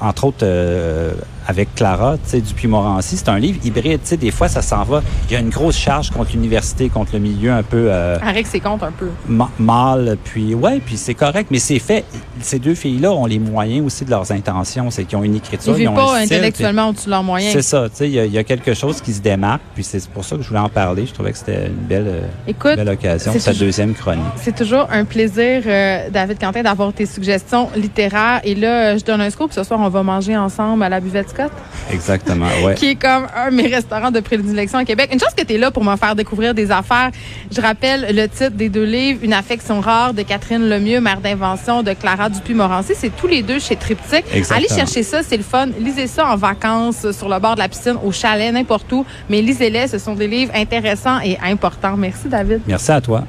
entre 0.00 0.24
autres 0.24 0.38
euh, 0.42 1.12
avec 1.46 1.74
Clara, 1.74 2.14
tu 2.24 2.30
sais, 2.30 2.40
Dupuis-Morancy, 2.40 3.16
c'est 3.16 3.28
un 3.28 3.38
livre 3.38 3.58
hybride, 3.64 4.00
tu 4.02 4.08
sais, 4.08 4.16
des 4.16 4.30
fois 4.30 4.48
ça 4.48 4.62
s'en 4.62 4.82
va, 4.84 5.02
il 5.28 5.32
y 5.32 5.36
a 5.36 5.40
une 5.40 5.50
grosse 5.50 5.76
charge 5.76 6.10
contre 6.10 6.32
l'université, 6.32 6.88
contre 6.88 7.12
le 7.14 7.18
milieu 7.20 7.52
un 7.52 7.62
peu 7.62 7.86
euh, 7.90 8.18
Avec 8.26 8.46
ses 8.46 8.60
comptes 8.60 8.82
un 8.82 8.92
peu. 8.92 9.08
ma- 9.28 9.50
mâle, 9.58 10.16
puis 10.24 10.54
ouais, 10.54 10.80
puis 10.84 10.96
c'est 10.96 11.14
correct, 11.14 11.48
mais 11.50 11.58
c'est 11.58 11.78
fait. 11.78 12.04
Ces 12.40 12.58
deux 12.58 12.74
filles-là 12.74 13.12
ont 13.12 13.26
les 13.26 13.38
moyens 13.38 13.84
aussi 13.86 14.04
de 14.04 14.10
leurs 14.10 14.30
intentions, 14.32 14.90
c'est 14.90 15.04
qu'ils 15.04 15.18
ont 15.18 15.22
une 15.24 15.34
Ils 15.34 15.38
écriture, 15.38 15.72
ils 15.74 15.80
vivent 15.80 15.90
ont 15.90 15.94
pas 15.94 16.16
un 16.18 16.24
style, 16.24 16.36
intellectuellement 16.36 16.88
au-dessus 16.88 17.06
de 17.06 17.10
leurs 17.10 17.22
moyens. 17.22 17.52
C'est 17.52 17.62
ça, 17.62 17.88
tu 17.88 17.96
sais, 17.96 18.08
il 18.08 18.12
y, 18.14 18.18
a- 18.20 18.24
il 18.24 18.32
y 18.32 18.38
a 18.38 18.44
quelque 18.44 18.74
chose 18.74 19.00
qui 19.00 19.12
se 19.12 19.20
démarque, 19.20 19.62
puis 19.74 19.84
c'est 19.84 20.06
pour 20.08 20.24
ça 20.24 20.36
que 20.36 20.42
je 20.42 20.48
voulais 20.48 20.60
en 20.60 20.68
parler. 20.68 21.06
Je 21.06 21.12
trouvais 21.12 21.32
que 21.32 21.38
c'était 21.38 21.66
une 21.66 21.74
belle, 21.86 22.06
euh, 22.06 22.20
Écoute, 22.46 22.76
belle 22.76 22.88
occasion, 22.88 23.32
sa 23.38 23.52
deuxième 23.52 23.94
chronique. 23.94 24.22
C'est 24.36 24.54
toujours 24.54 24.86
un 24.90 25.04
plaisir, 25.04 25.62
euh, 25.66 26.08
David 26.10 26.38
Quentin, 26.38 26.62
d'avoir 26.62 26.92
tes 26.92 27.06
suggestions 27.06 27.68
littéraires. 27.76 28.40
Et 28.44 28.54
là, 28.54 28.92
euh, 28.94 28.98
je 28.98 29.04
donne 29.04 29.20
un 29.20 29.30
scoop. 29.30 29.52
Ce 29.52 29.62
soir, 29.64 29.80
on 29.80 29.88
va 29.88 30.02
manger 30.02 30.36
ensemble 30.36 30.82
à 30.82 30.88
la 30.88 31.00
buvette 31.00 31.31
Scott, 31.32 31.52
Exactement, 31.90 32.46
ouais. 32.64 32.74
qui 32.76 32.90
est 32.90 32.94
comme 32.94 33.26
un 33.34 33.50
de 33.50 33.56
mes 33.56 33.66
restaurants 33.66 34.10
de 34.10 34.20
prédilection 34.20 34.78
à 34.78 34.84
Québec. 34.84 35.10
Une 35.12 35.20
chose 35.20 35.34
que 35.36 35.44
tu 35.44 35.54
es 35.54 35.58
là 35.58 35.70
pour 35.70 35.84
me 35.84 35.96
faire 35.96 36.14
découvrir 36.14 36.54
des 36.54 36.70
affaires. 36.70 37.10
Je 37.50 37.60
rappelle 37.60 38.14
le 38.14 38.26
titre 38.28 38.52
des 38.52 38.68
deux 38.68 38.84
livres, 38.84 39.20
Une 39.22 39.32
affection 39.32 39.80
rare 39.80 40.14
de 40.14 40.22
Catherine 40.22 40.68
Lemieux, 40.68 41.00
mère 41.00 41.20
d'invention 41.20 41.82
de 41.82 41.92
Clara 41.92 42.28
Dupuis-Morancy. 42.28 42.92
C'est 42.96 43.14
tous 43.14 43.26
les 43.26 43.42
deux 43.42 43.58
chez 43.58 43.76
Triptyque. 43.76 44.24
Allez 44.50 44.68
chercher 44.68 45.02
ça, 45.02 45.22
c'est 45.22 45.36
le 45.36 45.42
fun. 45.42 45.66
Lisez 45.78 46.06
ça 46.06 46.26
en 46.26 46.36
vacances, 46.36 47.10
sur 47.12 47.28
le 47.28 47.38
bord 47.38 47.54
de 47.54 47.60
la 47.60 47.68
piscine, 47.68 47.96
au 48.04 48.12
chalet, 48.12 48.52
n'importe 48.52 48.90
où. 48.92 49.04
Mais 49.28 49.40
lisez-les, 49.40 49.88
ce 49.88 49.98
sont 49.98 50.14
des 50.14 50.28
livres 50.28 50.52
intéressants 50.54 51.20
et 51.20 51.38
importants. 51.42 51.96
Merci, 51.96 52.28
David. 52.28 52.60
Merci 52.66 52.92
à 52.92 53.00
toi. 53.00 53.24